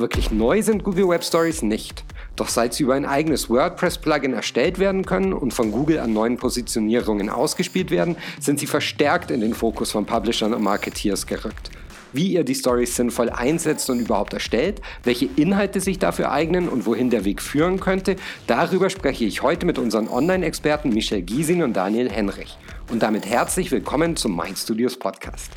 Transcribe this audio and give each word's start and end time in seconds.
Wirklich 0.00 0.30
neu 0.30 0.62
sind 0.62 0.84
Google 0.84 1.08
Web 1.08 1.24
Stories 1.24 1.62
nicht. 1.62 2.04
Doch 2.36 2.46
seit 2.46 2.72
sie 2.72 2.84
über 2.84 2.94
ein 2.94 3.04
eigenes 3.04 3.50
WordPress-Plugin 3.50 4.32
erstellt 4.32 4.78
werden 4.78 5.04
können 5.04 5.32
und 5.32 5.52
von 5.52 5.72
Google 5.72 5.98
an 5.98 6.12
neuen 6.12 6.36
Positionierungen 6.36 7.28
ausgespielt 7.28 7.90
werden, 7.90 8.14
sind 8.38 8.60
sie 8.60 8.68
verstärkt 8.68 9.32
in 9.32 9.40
den 9.40 9.54
Fokus 9.54 9.90
von 9.90 10.06
Publishern 10.06 10.54
und 10.54 10.62
Marketeers 10.62 11.26
gerückt. 11.26 11.72
Wie 12.12 12.28
ihr 12.28 12.44
die 12.44 12.54
Stories 12.54 12.94
sinnvoll 12.94 13.28
einsetzt 13.28 13.90
und 13.90 13.98
überhaupt 13.98 14.34
erstellt, 14.34 14.80
welche 15.02 15.28
Inhalte 15.34 15.80
sich 15.80 15.98
dafür 15.98 16.30
eignen 16.30 16.68
und 16.68 16.86
wohin 16.86 17.10
der 17.10 17.24
Weg 17.24 17.42
führen 17.42 17.80
könnte, 17.80 18.14
darüber 18.46 18.90
spreche 18.90 19.24
ich 19.24 19.42
heute 19.42 19.66
mit 19.66 19.80
unseren 19.80 20.06
Online-Experten 20.06 20.90
Michel 20.90 21.22
Giesing 21.22 21.64
und 21.64 21.72
Daniel 21.76 22.08
Henrich. 22.08 22.56
Und 22.92 23.02
damit 23.02 23.26
herzlich 23.26 23.72
willkommen 23.72 24.14
zum 24.14 24.36
Mind 24.36 24.58
Studios 24.58 24.96
Podcast. 24.96 25.50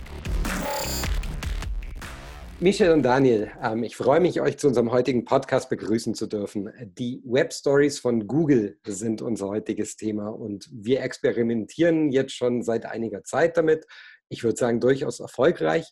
Michel 2.64 2.91
und 2.91 3.02
Daniel, 3.02 3.52
ähm, 3.59 3.81
ich 3.81 3.98
freue 3.98 4.20
mich, 4.20 4.40
euch 4.40 4.59
zu 4.59 4.67
unserem 4.67 4.91
heutigen 4.91 5.26
Podcast 5.26 5.67
begrüßen 5.72 6.13
zu 6.13 6.27
dürfen. 6.27 6.72
Die 6.80 7.20
Web 7.26 7.53
Stories 7.53 7.98
von 7.98 8.27
Google 8.27 8.77
sind 8.86 9.23
unser 9.23 9.48
heutiges 9.48 9.95
Thema 9.95 10.27
und 10.30 10.70
wir 10.72 11.02
experimentieren 11.02 12.12
jetzt 12.12 12.36
schon 12.36 12.62
seit 12.62 12.86
einiger 12.86 13.23
Zeit 13.23 13.58
damit. 13.58 13.88
Ich 14.30 14.44
würde 14.44 14.58
sagen, 14.58 14.80
durchaus 14.80 15.20
erfolgreich. 15.20 15.91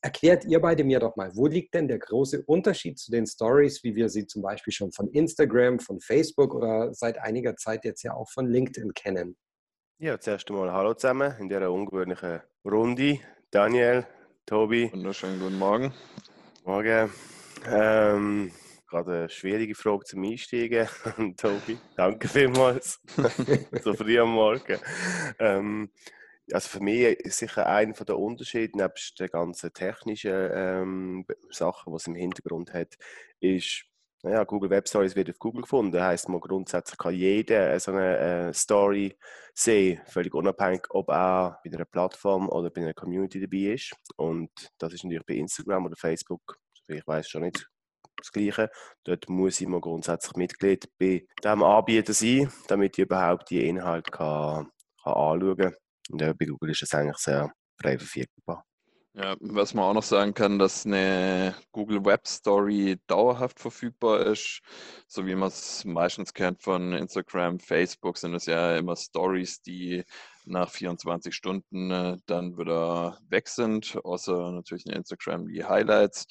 Erklärt 0.00 0.44
ihr 0.44 0.60
beide 0.60 0.84
mir 0.84 1.00
doch 1.00 1.16
mal, 1.16 1.34
wo 1.34 1.48
liegt 1.48 1.74
denn 1.74 1.88
der 1.88 1.98
große 1.98 2.44
Unterschied 2.46 3.00
zu 3.00 3.10
den 3.10 3.26
Stories, 3.26 3.82
wie 3.82 3.96
wir 3.96 4.08
sie 4.08 4.28
zum 4.28 4.42
Beispiel 4.42 4.72
schon 4.72 4.92
von 4.92 5.08
Instagram, 5.08 5.80
von 5.80 5.98
Facebook 5.98 6.54
oder 6.54 6.94
seit 6.94 7.18
einiger 7.18 7.56
Zeit 7.56 7.84
jetzt 7.84 8.04
ja 8.04 8.14
auch 8.14 8.30
von 8.30 8.46
LinkedIn 8.46 8.94
kennen? 8.94 9.36
Ja, 9.98 10.20
zuerst 10.20 10.48
einmal 10.50 10.70
Hallo 10.70 10.94
zusammen 10.94 11.34
in 11.40 11.48
dieser 11.48 11.72
ungewöhnlichen 11.72 12.42
Runde. 12.64 13.18
Daniel, 13.50 14.06
Tobi. 14.46 14.88
Wunderschönen 14.92 15.40
guten 15.40 15.58
Morgen. 15.58 15.92
Morgen. 16.64 17.10
Ähm, 17.66 18.52
gerade 18.86 19.12
eine 19.12 19.28
schwierige 19.28 19.74
Frage 19.74 20.04
zum 20.04 20.22
Einsteigen. 20.22 20.86
Tobi, 21.36 21.76
danke 21.96 22.28
vielmals. 22.28 23.00
so 23.82 23.94
früh 23.94 24.20
am 24.20 24.30
Morgen. 24.30 24.78
Ähm, 25.40 25.90
also 26.52 26.68
für 26.68 26.80
mich 26.80 27.18
ist 27.18 27.38
sicher 27.38 27.66
einer 27.66 27.92
der 27.92 28.16
Unterschiede, 28.16 28.78
nebst 28.78 29.18
den 29.18 29.26
ganzen 29.30 29.72
technischen 29.72 30.50
ähm, 30.54 31.26
Sachen, 31.50 31.92
die 31.92 31.96
es 31.96 32.06
im 32.06 32.14
Hintergrund 32.14 32.72
hat, 32.72 32.94
ist, 33.40 33.84
naja, 34.26 34.42
Google 34.42 34.70
Web 34.70 34.88
Stories 34.88 35.14
wird 35.14 35.30
auf 35.30 35.38
Google 35.38 35.62
gefunden. 35.62 35.92
Das 35.92 36.02
heisst, 36.02 36.28
man 36.28 36.40
grundsätzlich 36.40 36.98
kann 36.98 37.14
jeder 37.14 37.78
so 37.78 37.92
eine 37.92 38.48
äh, 38.48 38.52
Story 38.52 39.16
sehen, 39.54 40.00
völlig 40.06 40.34
unabhängig, 40.34 40.82
ob 40.90 41.10
er 41.10 41.60
bei 41.62 41.70
einer 41.72 41.84
Plattform 41.84 42.48
oder 42.48 42.70
bei 42.70 42.80
einer 42.80 42.92
Community 42.92 43.40
dabei 43.40 43.74
ist. 43.74 43.94
Und 44.16 44.50
das 44.78 44.92
ist 44.92 45.04
natürlich 45.04 45.26
bei 45.26 45.34
Instagram 45.34 45.86
oder 45.86 45.94
Facebook, 45.94 46.58
ich 46.88 47.06
weiß 47.06 47.28
schon 47.28 47.42
nicht, 47.42 47.68
das 48.16 48.32
Gleiche. 48.32 48.68
Dort 49.04 49.28
muss 49.28 49.60
ich 49.60 49.68
mal 49.68 49.80
grundsätzlich 49.80 50.34
Mitglied 50.34 50.90
bei 50.98 51.24
diesem 51.44 51.62
Anbieter 51.62 52.12
sein, 52.12 52.50
damit 52.66 52.98
ich 52.98 53.04
überhaupt 53.04 53.48
die 53.50 53.68
Inhalte 53.68 54.10
kann, 54.10 54.68
kann 55.04 55.12
anschauen 55.12 55.56
kann. 55.56 55.74
Und 56.10 56.20
ja, 56.20 56.32
bei 56.32 56.46
Google 56.46 56.70
ist 56.70 56.82
es 56.82 56.92
eigentlich 56.92 57.18
sehr 57.18 57.52
frei 57.80 57.96
verfügbar. 57.96 58.64
Ja, 59.18 59.34
was 59.40 59.72
man 59.72 59.84
auch 59.86 59.94
noch 59.94 60.02
sagen 60.02 60.34
kann, 60.34 60.58
dass 60.58 60.84
eine 60.84 61.54
Google 61.72 62.04
Web 62.04 62.26
Story 62.26 62.98
dauerhaft 63.06 63.58
verfügbar 63.58 64.20
ist, 64.26 64.60
so 65.06 65.26
wie 65.26 65.34
man 65.34 65.48
es 65.48 65.86
meistens 65.86 66.34
kennt 66.34 66.62
von 66.62 66.92
Instagram, 66.92 67.58
Facebook, 67.58 68.18
sind 68.18 68.34
es 68.34 68.44
ja 68.44 68.76
immer 68.76 68.94
Stories, 68.94 69.62
die 69.62 70.04
nach 70.44 70.68
24 70.68 71.34
Stunden 71.34 71.90
äh, 71.90 72.18
dann 72.26 72.58
wieder 72.58 73.18
weg 73.30 73.48
sind, 73.48 73.98
außer 74.04 74.52
natürlich 74.52 74.84
in 74.84 74.92
Instagram 74.92 75.48
die 75.48 75.64
Highlights. 75.64 76.26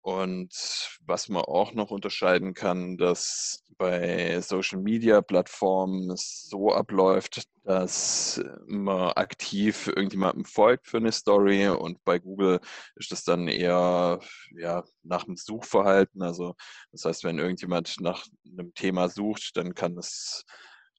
Und 0.00 0.98
was 1.04 1.28
man 1.28 1.42
auch 1.42 1.74
noch 1.74 1.90
unterscheiden 1.90 2.54
kann, 2.54 2.96
dass 2.96 3.63
bei 3.76 4.40
Social 4.40 4.80
Media 4.80 5.20
Plattformen 5.20 6.12
so 6.16 6.72
abläuft, 6.72 7.44
dass 7.64 8.42
man 8.66 9.12
aktiv 9.12 9.88
irgendjemandem 9.88 10.44
folgt 10.44 10.86
für 10.86 10.98
eine 10.98 11.12
Story 11.12 11.68
und 11.68 12.02
bei 12.04 12.18
Google 12.18 12.60
ist 12.96 13.12
das 13.12 13.24
dann 13.24 13.48
eher 13.48 14.20
ja, 14.56 14.84
nach 15.02 15.24
dem 15.24 15.36
Suchverhalten. 15.36 16.22
Also 16.22 16.54
das 16.92 17.04
heißt, 17.04 17.24
wenn 17.24 17.38
irgendjemand 17.38 18.00
nach 18.00 18.26
einem 18.46 18.74
Thema 18.74 19.08
sucht, 19.08 19.56
dann 19.56 19.74
kann 19.74 19.96
es 19.98 20.44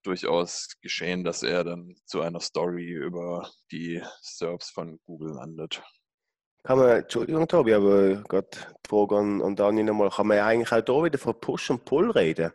durchaus 0.03 0.69
geschehen, 0.81 1.23
dass 1.23 1.43
er 1.43 1.63
dann 1.63 1.95
zu 2.05 2.21
einer 2.21 2.39
Story 2.39 2.91
über 2.91 3.49
die 3.71 4.01
Serbs 4.21 4.69
von 4.69 4.99
Google 5.05 5.33
landet. 5.33 5.81
Kann 6.63 6.79
man, 6.79 6.89
Entschuldigung, 6.89 7.47
Tobi, 7.47 7.75
aber 7.75 8.23
gerade 8.23 8.47
die 8.51 8.89
Frage 8.89 9.17
an, 9.17 9.37
nochmal, 9.37 10.09
kann 10.09 10.25
man 10.25 10.39
eigentlich 10.39 10.71
auch 10.71 10.83
hier 10.83 11.03
wieder 11.03 11.19
von 11.19 11.39
Push 11.39 11.69
und 11.69 11.85
Pull 11.85 12.09
reden? 12.09 12.51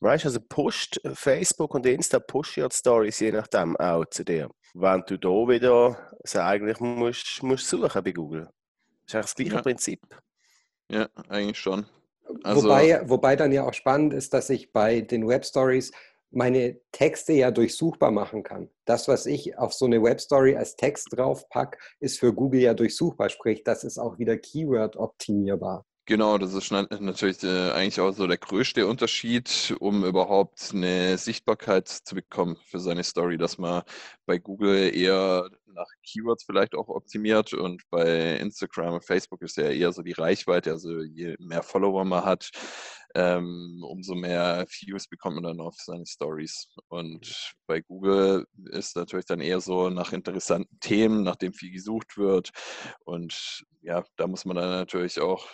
Weißt 0.00 0.24
du, 0.24 0.28
also 0.28 0.40
pusht 0.40 1.00
Facebook 1.14 1.74
und 1.74 1.84
Insta 1.86 2.20
pushen 2.20 2.60
ja 2.62 2.68
die 2.68 2.76
Stories 2.76 3.18
je 3.18 3.32
nachdem 3.32 3.76
auch 3.76 4.04
zu 4.06 4.24
dir. 4.24 4.48
Wenn 4.74 5.02
du 5.06 5.18
da 5.18 5.28
wieder 5.28 6.12
also 6.22 6.40
eigentlich 6.40 6.80
musst, 6.80 7.42
musst 7.42 7.68
suchen 7.68 8.04
bei 8.04 8.12
Google. 8.12 8.48
Das 9.06 9.08
ist 9.08 9.14
eigentlich 9.14 9.24
das 9.24 9.34
gleiche 9.34 9.54
ja. 9.54 9.62
Prinzip. 9.62 10.00
Ja, 10.90 11.08
eigentlich 11.28 11.58
schon. 11.58 11.86
Also, 12.44 12.64
wobei, 12.64 13.08
wobei 13.08 13.36
dann 13.36 13.52
ja 13.52 13.64
auch 13.64 13.74
spannend 13.74 14.12
ist, 14.12 14.34
dass 14.34 14.50
ich 14.50 14.72
bei 14.72 15.00
den 15.00 15.26
Web 15.26 15.44
Stories 15.44 15.92
meine 16.30 16.78
Texte 16.92 17.32
ja 17.32 17.50
durchsuchbar 17.50 18.10
machen 18.10 18.42
kann. 18.42 18.68
Das, 18.84 19.08
was 19.08 19.26
ich 19.26 19.56
auf 19.56 19.72
so 19.72 19.86
eine 19.86 20.02
Webstory 20.02 20.56
als 20.56 20.76
Text 20.76 21.08
draufpack, 21.12 21.78
ist 22.00 22.18
für 22.18 22.34
Google 22.34 22.60
ja 22.60 22.74
durchsuchbar. 22.74 23.30
Sprich, 23.30 23.64
das 23.64 23.84
ist 23.84 23.98
auch 23.98 24.18
wieder 24.18 24.36
Keyword-optimierbar. 24.36 25.86
Genau, 26.08 26.38
das 26.38 26.54
ist 26.54 26.70
natürlich 26.70 27.42
äh, 27.44 27.70
eigentlich 27.72 28.00
auch 28.00 28.12
so 28.12 28.26
der 28.26 28.38
größte 28.38 28.86
Unterschied, 28.86 29.74
um 29.78 30.06
überhaupt 30.06 30.70
eine 30.72 31.18
Sichtbarkeit 31.18 31.86
zu 31.86 32.14
bekommen 32.14 32.56
für 32.64 32.80
seine 32.80 33.04
Story, 33.04 33.36
dass 33.36 33.58
man 33.58 33.82
bei 34.24 34.38
Google 34.38 34.96
eher 34.96 35.50
nach 35.66 35.86
Keywords 36.02 36.44
vielleicht 36.44 36.74
auch 36.74 36.88
optimiert 36.88 37.52
und 37.52 37.82
bei 37.90 38.36
Instagram 38.38 38.94
und 38.94 39.04
Facebook 39.04 39.42
ist 39.42 39.58
ja 39.58 39.64
eher 39.68 39.92
so 39.92 40.00
die 40.00 40.12
Reichweite, 40.12 40.70
also 40.70 41.02
je 41.02 41.36
mehr 41.40 41.62
Follower 41.62 42.06
man 42.06 42.24
hat, 42.24 42.48
ähm, 43.14 43.84
umso 43.86 44.14
mehr 44.14 44.64
Views 44.70 45.08
bekommt 45.08 45.34
man 45.34 45.44
dann 45.44 45.60
auf 45.60 45.76
seine 45.76 46.06
Stories. 46.06 46.68
Und 46.88 47.54
bei 47.66 47.82
Google 47.82 48.46
ist 48.70 48.96
natürlich 48.96 49.26
dann 49.26 49.40
eher 49.42 49.60
so 49.60 49.90
nach 49.90 50.14
interessanten 50.14 50.80
Themen, 50.80 51.22
nachdem 51.22 51.52
viel 51.52 51.70
gesucht 51.70 52.16
wird. 52.16 52.50
Und 53.04 53.62
ja, 53.82 54.02
da 54.16 54.26
muss 54.26 54.46
man 54.46 54.56
dann 54.56 54.70
natürlich 54.70 55.20
auch 55.20 55.46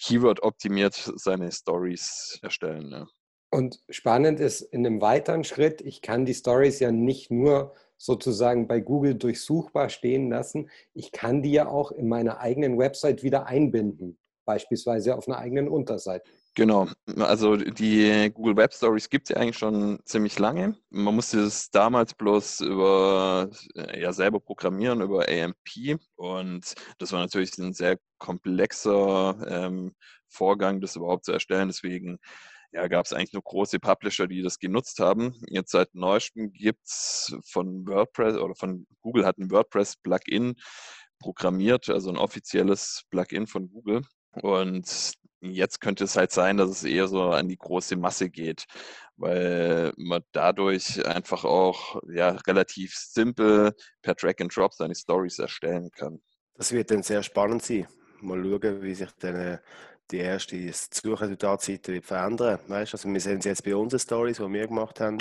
Keyword 0.00 0.42
optimiert 0.42 1.12
seine 1.16 1.52
Stories 1.52 2.38
erstellen. 2.42 2.88
Ne? 2.88 3.06
Und 3.52 3.80
spannend 3.90 4.40
ist 4.40 4.60
in 4.60 4.86
einem 4.86 5.00
weiteren 5.00 5.44
Schritt, 5.44 5.80
ich 5.80 6.02
kann 6.02 6.24
die 6.24 6.34
Stories 6.34 6.78
ja 6.78 6.92
nicht 6.92 7.30
nur 7.30 7.74
sozusagen 7.96 8.66
bei 8.66 8.80
Google 8.80 9.14
durchsuchbar 9.14 9.90
stehen 9.90 10.30
lassen, 10.30 10.70
ich 10.94 11.12
kann 11.12 11.42
die 11.42 11.52
ja 11.52 11.68
auch 11.68 11.92
in 11.92 12.08
meiner 12.08 12.40
eigenen 12.40 12.78
Website 12.78 13.22
wieder 13.22 13.46
einbinden, 13.46 14.18
beispielsweise 14.46 15.16
auf 15.16 15.28
einer 15.28 15.38
eigenen 15.38 15.68
Unterseite. 15.68 16.30
Genau, 16.56 16.88
also 17.16 17.56
die 17.56 18.30
Google 18.34 18.56
Web 18.56 18.74
Stories 18.74 19.08
gibt 19.08 19.30
es 19.30 19.34
ja 19.34 19.40
eigentlich 19.40 19.56
schon 19.58 20.00
ziemlich 20.04 20.36
lange. 20.38 20.76
Man 20.90 21.14
musste 21.14 21.40
es 21.40 21.70
damals 21.70 22.12
bloß 22.14 22.60
über 22.60 23.48
ja 23.94 24.12
selber 24.12 24.40
programmieren 24.40 25.00
über 25.00 25.28
AMP 25.28 26.00
und 26.16 26.74
das 26.98 27.12
war 27.12 27.20
natürlich 27.20 27.56
ein 27.58 27.72
sehr 27.72 27.98
komplexer 28.18 29.36
ähm, 29.48 29.94
Vorgang, 30.28 30.80
das 30.80 30.96
überhaupt 30.96 31.24
zu 31.24 31.32
erstellen. 31.32 31.68
Deswegen 31.68 32.18
ja, 32.72 32.88
gab 32.88 33.06
es 33.06 33.12
eigentlich 33.12 33.32
nur 33.32 33.42
große 33.42 33.78
Publisher, 33.78 34.26
die 34.26 34.42
das 34.42 34.58
genutzt 34.58 34.98
haben. 34.98 35.34
Jetzt 35.48 35.70
seit 35.70 35.94
neuestem 35.94 36.52
gibt 36.52 36.84
es 36.86 37.34
von 37.46 37.86
WordPress 37.86 38.36
oder 38.36 38.54
von 38.56 38.86
Google 39.02 39.24
hat 39.24 39.38
ein 39.38 39.50
WordPress-Plugin 39.50 40.56
programmiert, 41.20 41.88
also 41.90 42.10
ein 42.10 42.16
offizielles 42.16 43.02
Plugin 43.10 43.46
von 43.46 43.70
Google. 43.70 44.02
Und 44.32 45.14
Jetzt 45.40 45.80
könnte 45.80 46.04
es 46.04 46.16
halt 46.16 46.32
sein, 46.32 46.58
dass 46.58 46.70
es 46.70 46.84
eher 46.84 47.08
so 47.08 47.22
an 47.22 47.48
die 47.48 47.56
große 47.56 47.96
Masse 47.96 48.28
geht, 48.28 48.66
weil 49.16 49.92
man 49.96 50.22
dadurch 50.32 51.04
einfach 51.06 51.44
auch 51.44 52.00
ja, 52.08 52.30
relativ 52.46 52.94
simpel 52.94 53.74
per 54.02 54.14
Drag 54.14 54.34
and 54.40 54.54
Drop 54.54 54.74
seine 54.74 54.94
Stories 54.94 55.38
erstellen 55.38 55.90
kann. 55.90 56.20
Das 56.54 56.72
wird 56.72 56.90
dann 56.90 57.02
sehr 57.02 57.22
spannend 57.22 57.62
sein. 57.62 57.86
Mal 58.20 58.42
schauen, 58.42 58.82
wie 58.82 58.94
sich 58.94 59.10
dann 59.18 59.34
äh, 59.36 59.58
die 60.10 60.18
erste 60.18 60.56
Suchresultatseite 60.72 62.02
verändern. 62.02 62.58
Weißt? 62.66 62.92
Also 62.92 63.08
wir 63.10 63.20
sehen 63.20 63.38
es 63.38 63.46
jetzt 63.46 63.64
bei 63.64 63.74
unseren 63.74 64.00
Stories, 64.00 64.36
die 64.36 64.52
wir 64.52 64.66
gemacht 64.66 65.00
haben. 65.00 65.18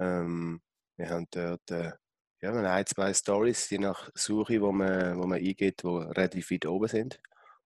Ähm, 0.00 0.60
wir 0.96 1.08
haben 1.08 1.26
dort 1.30 1.70
äh, 1.70 1.92
ja, 2.40 2.52
ein, 2.52 2.86
zwei 2.86 3.14
Stories, 3.14 3.70
je 3.70 3.78
nach 3.78 4.10
Suche, 4.14 4.60
wo 4.60 4.72
man, 4.72 5.16
wo 5.18 5.26
man 5.26 5.38
eingeht, 5.38 5.82
die 5.82 5.86
relativ 5.86 6.50
weit 6.50 6.66
oben 6.66 6.88
sind. 6.88 7.20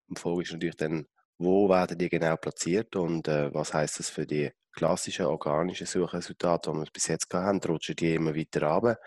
Und 0.08 0.18
die 0.18 0.20
Frage 0.20 0.42
ist 0.42 0.52
natürlich 0.52 0.76
dann, 0.76 1.06
wo 1.38 1.68
werden 1.68 1.98
die 1.98 2.08
genau 2.08 2.36
platziert 2.36 2.96
und 2.96 3.28
äh, 3.28 3.52
was 3.52 3.74
heißt 3.74 3.98
das 3.98 4.10
für 4.10 4.26
die 4.26 4.50
klassischen 4.72 5.26
organischen 5.26 5.86
Suchresultate, 5.86 6.70
die 6.70 6.78
wir 6.78 6.86
bis 6.92 7.08
jetzt 7.08 7.32
haben? 7.32 7.60
Rutschen 7.60 7.96
die 7.96 8.14
immer 8.14 8.34
weiter 8.34 8.66
runter? 8.66 8.98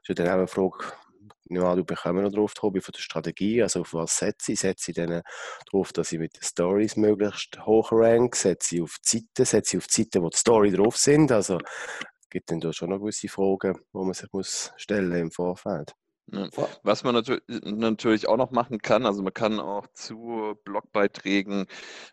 Das 0.00 0.08
ist 0.10 0.18
dann 0.18 0.28
auch 0.28 0.32
eine 0.32 0.46
Frage, 0.46 0.84
ja, 1.50 1.74
du 1.74 1.84
bekommst 1.84 2.22
noch 2.22 2.32
drauf, 2.32 2.54
Tobi, 2.54 2.80
von 2.80 2.92
der 2.92 3.00
Strategie, 3.00 3.62
also 3.62 3.80
auf 3.82 3.94
was 3.94 4.16
setze 4.18 4.52
ich? 4.52 4.60
Setze 4.60 4.90
ich 4.90 4.96
dann 4.96 5.22
darauf, 5.70 5.92
dass 5.92 6.12
ich 6.12 6.18
mit 6.18 6.36
den 6.36 6.42
Stories 6.42 6.96
möglichst 6.96 7.64
hoch 7.66 7.92
rank, 7.92 8.34
setze 8.36 8.76
ich 8.76 8.82
auf 8.82 8.96
die 9.04 9.18
Seiten, 9.18 9.44
setze 9.44 9.76
ich 9.76 9.82
auf 9.82 9.86
die 9.86 10.02
Seiten, 10.02 10.22
wo 10.22 10.30
die 10.30 10.38
Story 10.38 10.70
drauf 10.72 10.96
sind, 10.96 11.32
also 11.32 11.58
gibt 12.30 12.50
dann 12.50 12.60
da 12.60 12.72
schon 12.72 12.90
noch 12.90 12.98
gewisse 12.98 13.28
Fragen, 13.28 13.74
die 13.74 13.98
man 13.98 14.12
sich 14.12 14.32
muss 14.32 14.72
stellen 14.76 15.12
im 15.12 15.30
Vorfeld. 15.30 15.94
Ja. 16.32 16.48
Was 16.82 17.04
man 17.04 17.14
natürlich 17.14 18.28
auch 18.28 18.38
noch 18.38 18.50
machen 18.50 18.78
kann, 18.78 19.04
also 19.04 19.22
man 19.22 19.34
kann 19.34 19.60
auch 19.60 19.86
zu 19.92 20.58
Blogbeiträgen 20.64 21.66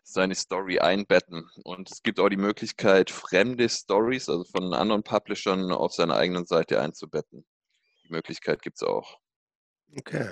seine 0.03 0.35
Story 0.35 0.79
einbetten. 0.79 1.49
Und 1.63 1.89
es 1.89 2.03
gibt 2.03 2.19
auch 2.19 2.29
die 2.29 2.37
Möglichkeit, 2.37 3.09
fremde 3.09 3.69
Stories, 3.69 4.27
also 4.27 4.43
von 4.43 4.73
anderen 4.73 5.03
Publishern, 5.03 5.71
auf 5.71 5.93
seiner 5.93 6.17
eigenen 6.17 6.45
Seite 6.45 6.81
einzubetten. 6.81 7.45
Die 8.03 8.11
Möglichkeit 8.11 8.61
gibt 8.61 8.77
es 8.77 8.83
auch. 8.83 9.17
Okay. 9.97 10.29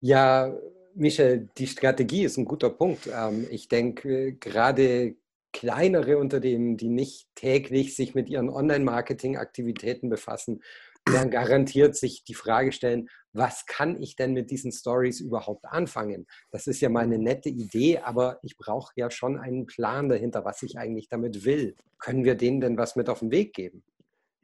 Ja, 0.00 0.54
Michel, 0.94 1.48
die 1.56 1.66
Strategie 1.66 2.24
ist 2.24 2.36
ein 2.36 2.44
guter 2.44 2.70
Punkt. 2.70 3.08
Ähm, 3.12 3.46
ich 3.50 3.68
denke, 3.68 4.34
gerade 4.34 5.16
kleinere 5.52 6.18
Unternehmen, 6.18 6.76
die 6.76 6.88
nicht 6.88 7.28
täglich 7.34 7.94
sich 7.94 8.14
mit 8.14 8.28
ihren 8.28 8.48
Online-Marketing-Aktivitäten 8.48 10.08
befassen, 10.08 10.62
werden 11.06 11.30
garantiert 11.30 11.96
sich 11.96 12.24
die 12.24 12.34
Frage 12.34 12.72
stellen, 12.72 13.08
was 13.32 13.66
kann 13.66 14.00
ich 14.00 14.16
denn 14.16 14.32
mit 14.32 14.50
diesen 14.50 14.72
Stories 14.72 15.20
überhaupt 15.20 15.64
anfangen? 15.64 16.26
Das 16.50 16.66
ist 16.66 16.80
ja 16.80 16.88
mal 16.88 17.04
eine 17.04 17.18
nette 17.18 17.48
Idee, 17.48 17.98
aber 17.98 18.38
ich 18.42 18.56
brauche 18.56 18.92
ja 18.96 19.10
schon 19.10 19.38
einen 19.38 19.66
Plan 19.66 20.08
dahinter, 20.08 20.44
was 20.44 20.62
ich 20.62 20.78
eigentlich 20.78 21.08
damit 21.08 21.44
will. 21.44 21.74
Können 21.98 22.24
wir 22.24 22.34
denen 22.34 22.60
denn 22.60 22.76
was 22.76 22.96
mit 22.96 23.08
auf 23.08 23.20
den 23.20 23.30
Weg 23.30 23.54
geben? 23.54 23.82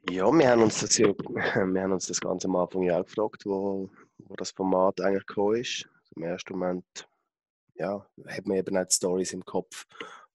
Ja, 0.09 0.31
wir 0.31 0.49
haben 0.49 0.63
uns 0.63 0.79
das, 0.79 0.97
ja, 0.97 1.07
wir 1.17 1.81
haben 1.81 1.91
uns 1.91 2.07
das 2.07 2.19
Ganze 2.19 2.47
am 2.47 2.55
Anfang 2.55 2.83
ja 2.83 2.99
auch 2.99 3.05
gefragt, 3.05 3.45
wo, 3.45 3.89
wo 4.17 4.35
das 4.35 4.51
Format 4.51 5.01
eigentlich 5.01 5.25
gekommen 5.25 5.57
ist. 5.57 5.87
Im 6.15 6.23
ersten 6.23 6.53
Moment 6.53 7.07
ja, 7.75 8.05
hat 8.27 8.45
man 8.45 8.57
eben 8.57 8.75
nicht 8.75 8.93
Stories 8.93 9.33
im 9.33 9.45
Kopf, 9.45 9.85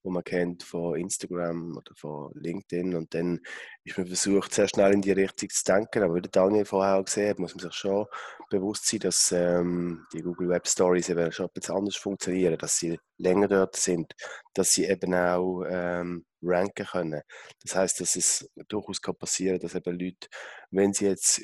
wo 0.05 0.11
man 0.11 0.23
kennt 0.23 0.63
von 0.63 0.95
Instagram 0.95 1.75
oder 1.75 1.93
von 1.95 2.31
LinkedIn. 2.35 2.95
Und 2.95 3.13
dann 3.13 3.41
ist 3.83 3.97
man 3.97 4.07
versucht, 4.07 4.53
sehr 4.53 4.67
schnell 4.67 4.93
in 4.93 5.01
die 5.01 5.11
Richtung 5.11 5.49
zu 5.49 5.63
denken. 5.63 6.03
Aber 6.03 6.15
wie 6.15 6.21
Daniel 6.21 6.65
vorher 6.65 6.95
auch 6.95 7.05
gesehen 7.05 7.29
hat, 7.31 7.39
muss 7.39 7.55
man 7.55 7.63
sich 7.63 7.73
schon 7.73 8.05
bewusst 8.49 8.87
sein, 8.87 8.99
dass 8.99 9.31
ähm, 9.31 10.05
die 10.13 10.21
Google 10.21 10.49
Web 10.49 10.67
Stories 10.67 11.09
eben 11.09 11.31
schon 11.31 11.47
etwas 11.47 11.69
anders 11.69 11.95
funktionieren, 11.95 12.57
dass 12.57 12.77
sie 12.77 12.99
länger 13.17 13.47
dort 13.47 13.75
sind, 13.75 14.13
dass 14.55 14.71
sie 14.71 14.85
eben 14.85 15.13
auch 15.13 15.63
ähm, 15.69 16.25
ranken 16.45 16.85
können. 16.85 17.21
Das 17.63 17.75
heißt, 17.75 17.99
dass 17.99 18.15
es 18.15 18.49
durchaus 18.67 19.01
kann 19.01 19.15
passieren, 19.15 19.59
dass 19.59 19.75
eben 19.75 19.97
Leute, 19.97 20.27
wenn 20.71 20.93
sie 20.93 21.05
jetzt 21.05 21.41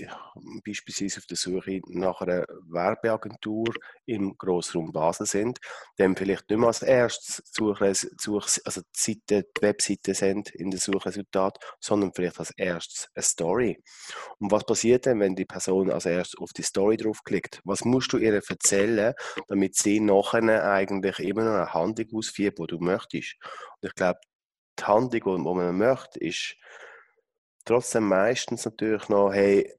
beispielsweise 0.66 1.20
auf 1.20 1.26
der 1.26 1.38
Suche 1.38 1.82
nach 1.88 2.22
einer 2.22 2.46
Werbeagentur 2.70 3.74
im 4.06 4.36
Grossraum 4.38 4.92
Basel 4.92 5.26
sind, 5.26 5.60
dann 5.98 6.16
vielleicht 6.16 6.50
nicht 6.50 6.60
mehr 6.60 6.68
als 6.68 6.82
erstes 6.82 7.42
Such, 7.52 7.82
also 7.82 8.82
die, 8.82 9.14
Seite, 9.28 9.48
die 9.58 9.62
Webseite 9.62 10.14
sind 10.14 10.50
in 10.52 10.70
den 10.70 10.80
Suchresultat, 10.80 11.58
sondern 11.80 12.12
vielleicht 12.14 12.40
als 12.40 12.52
erstes 12.58 13.08
eine 13.16 13.24
Story. 13.24 13.82
Und 14.40 14.52
was 14.52 14.66
passiert 14.66 15.06
denn, 15.06 15.20
wenn 15.20 15.36
die 15.36 15.46
Person 15.46 15.92
als 15.92 16.06
erstes 16.06 16.40
auf 16.40 16.52
die 16.54 16.64
Story 16.64 16.98
draufklickt? 16.98 17.62
Was 17.64 17.86
musst 17.86 18.14
du 18.14 18.18
ihr 18.18 18.34
erzählen, 18.34 19.14
damit 19.48 19.76
sie 19.76 20.00
nachher 20.00 20.72
eigentlich 20.72 21.20
immer 21.20 21.44
noch 21.44 21.52
eine 21.52 21.74
Handlung 21.74 22.08
ausführt, 22.14 22.60
die 22.60 22.68
du 22.68 22.80
möchtest? 22.80 23.01
Und 23.14 23.88
ich 23.90 23.96
glaube, 23.96 24.20
die 24.80 24.84
Handlung, 24.84 25.44
die 25.44 25.54
man 25.54 25.78
möchte, 25.78 26.20
ist 26.20 26.56
trotzdem 27.66 28.08
meistens 28.08 28.66
natürlich 28.66 29.08
noch, 29.10 29.32
hey, 29.32 29.74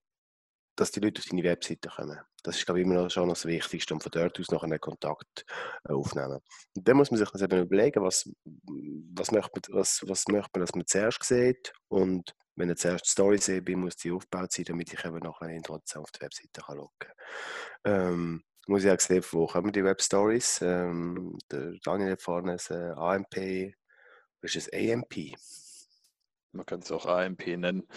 dass 0.76 0.90
die 0.90 1.00
Leute 1.00 1.20
auf 1.20 1.26
deine 1.26 1.42
Webseite 1.44 1.88
kommen. 1.88 2.18
Das 2.42 2.56
ist, 2.56 2.64
glaube 2.64 2.80
ich, 2.80 2.86
immer 2.86 2.94
noch 2.94 3.10
schon 3.10 3.28
das 3.28 3.46
Wichtigste 3.46 3.94
und 3.94 4.02
von 4.02 4.10
dort 4.10 4.38
aus 4.40 4.50
noch 4.50 4.64
einen 4.64 4.80
Kontakt 4.80 5.44
äh, 5.84 5.92
aufnehmen. 5.92 6.40
Und 6.74 6.88
dann 6.88 6.96
muss 6.96 7.10
man 7.10 7.18
sich 7.18 7.30
das 7.30 7.42
eben 7.42 7.60
überlegen, 7.60 8.02
was, 8.02 8.28
was, 8.44 9.30
möchte 9.30 9.50
man, 9.54 9.78
was, 9.78 10.02
was 10.06 10.26
möchte 10.28 10.50
man, 10.54 10.66
dass 10.66 10.74
man 10.74 10.86
zuerst 10.86 11.22
sieht 11.22 11.72
und 11.88 12.34
wenn 12.56 12.70
ich 12.70 12.78
zuerst 12.78 13.06
die 13.06 13.10
Story 13.10 13.38
sehe, 13.38 13.62
muss 13.76 13.96
die 13.96 14.10
aufgebaut 14.10 14.52
sein, 14.52 14.64
damit 14.66 14.92
ich 14.92 15.04
eben 15.04 15.18
noch 15.18 15.40
eine 15.40 15.56
Information 15.56 16.02
auf 16.02 16.10
die 16.10 16.20
Webseite 16.20 16.60
kann 16.60 16.86
kann. 16.98 17.12
Ähm, 17.84 18.44
muss 18.66 18.84
ich 18.84 18.90
auch 18.90 19.00
sehen, 19.00 19.24
wo 19.30 19.46
kommen 19.46 19.72
die 19.72 19.84
Webstories. 19.84 20.60
Ähm, 20.62 21.38
der 21.50 21.72
Daniel 21.84 22.12
hat 22.12 22.22
vorne 22.22 22.52
ein 22.52 22.76
äh, 22.76 22.92
AMP 22.92 23.74
ist 24.42 24.56
es 24.56 24.72
AMP? 24.72 25.36
Man 26.54 26.66
kann 26.66 26.80
es 26.80 26.92
auch 26.92 27.06
AMP 27.06 27.46
nennen. 27.46 27.88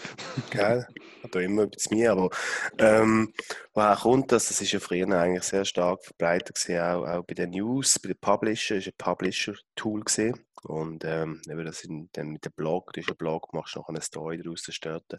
Geil, 0.50 0.86
hat 1.22 1.34
da 1.34 1.40
immer 1.40 1.64
etwas 1.64 1.90
mir, 1.90 2.12
aber 2.12 2.30
ähm, 2.78 3.34
woher 3.74 3.96
kommt 3.96 4.32
das? 4.32 4.48
Das 4.48 4.62
ist 4.62 4.72
ja 4.72 4.80
früher 4.80 5.08
eigentlich 5.10 5.42
sehr 5.42 5.66
stark 5.66 6.02
verbreitet 6.04 6.54
gewesen, 6.54 6.80
auch, 6.80 7.04
auch 7.06 7.24
bei 7.24 7.34
den 7.34 7.50
News, 7.50 7.98
bei 7.98 8.08
den 8.08 8.18
Publisher, 8.18 8.76
ist 8.76 8.86
ein 8.86 8.94
Publisher-Tool 8.96 10.04
gesehen. 10.04 10.46
Und 10.62 11.04
ähm, 11.04 11.42
eben 11.46 11.64
das 11.66 11.84
in, 11.84 12.08
dann 12.12 12.28
mit 12.28 12.44
dem 12.44 12.52
Blog, 12.52 12.92
du 12.92 13.00
hast 13.00 13.08
einen 13.08 13.18
Blog, 13.18 13.52
machst 13.52 13.74
du 13.74 13.80
noch 13.80 13.88
eine 13.88 14.00
Story 14.00 14.40
daraus 14.42 14.66
starten. 14.70 15.18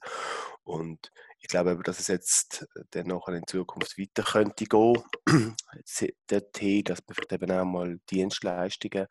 Und 0.64 1.12
ich 1.40 1.48
glaube 1.48 1.72
aber, 1.72 1.84
dass 1.84 2.00
es 2.00 2.08
jetzt 2.08 2.68
dann 2.92 3.08
nachher 3.08 3.36
in 3.36 3.46
Zukunft 3.48 3.98
weiter 3.98 4.24
könnte 4.24 4.66
gehen, 4.66 5.04
dorthin, 6.28 6.84
dass 6.84 7.00
man 7.08 7.42
eben 7.42 7.52
auch 7.52 7.66
mal 7.66 8.00
Dienstleistungen, 8.10 9.08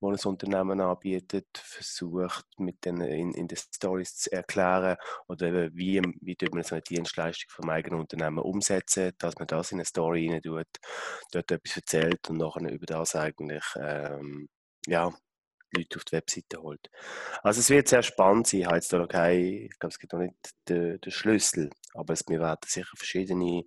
die 0.00 0.06
ein 0.06 0.18
Unternehmen 0.24 0.80
anbietet, 0.80 1.46
versucht, 1.54 2.46
mit 2.58 2.84
den, 2.84 3.00
in, 3.00 3.32
in 3.34 3.48
den 3.48 3.58
Stories 3.58 4.16
zu 4.16 4.32
erklären 4.32 4.96
oder 5.28 5.46
eben 5.46 5.76
wie, 5.76 6.00
wie 6.20 6.36
man 6.52 6.62
so 6.62 6.74
eine 6.74 6.82
Dienstleistung 6.82 7.50
vom 7.50 7.70
eigenen 7.70 8.00
Unternehmen 8.00 8.38
umsetzen, 8.38 9.12
dass 9.18 9.36
man 9.36 9.46
das 9.46 9.72
in 9.72 9.78
eine 9.78 9.84
Story 9.84 10.30
rein 10.30 10.42
tut, 10.42 10.66
dort 11.32 11.50
etwas 11.50 11.76
erzählt 11.76 12.28
und 12.30 12.38
nachher 12.38 12.70
über 12.70 12.86
das 12.86 13.14
eigentlich 13.14 13.64
ähm, 13.76 14.48
ja, 14.86 15.12
Leute 15.72 15.96
auf 15.96 16.04
die 16.04 16.12
Webseite 16.12 16.62
holt. 16.62 16.90
Also 17.42 17.60
es 17.60 17.70
wird 17.70 17.88
sehr 17.88 18.02
spannend 18.02 18.46
sein. 18.46 18.60
Ich 18.60 18.66
habe 18.66 18.76
jetzt 18.76 18.92
da 18.92 18.98
noch 18.98 19.08
kein, 19.08 19.40
ich 19.40 19.78
glaube, 19.78 19.92
es 19.92 19.98
gibt 19.98 20.12
noch 20.12 20.20
nicht 20.20 20.34
den, 20.68 21.00
den 21.00 21.10
Schlüssel, 21.10 21.70
aber 21.94 22.14
es, 22.14 22.24
wir 22.28 22.40
werden 22.40 22.60
sicher 22.66 22.96
verschiedene, 22.96 23.64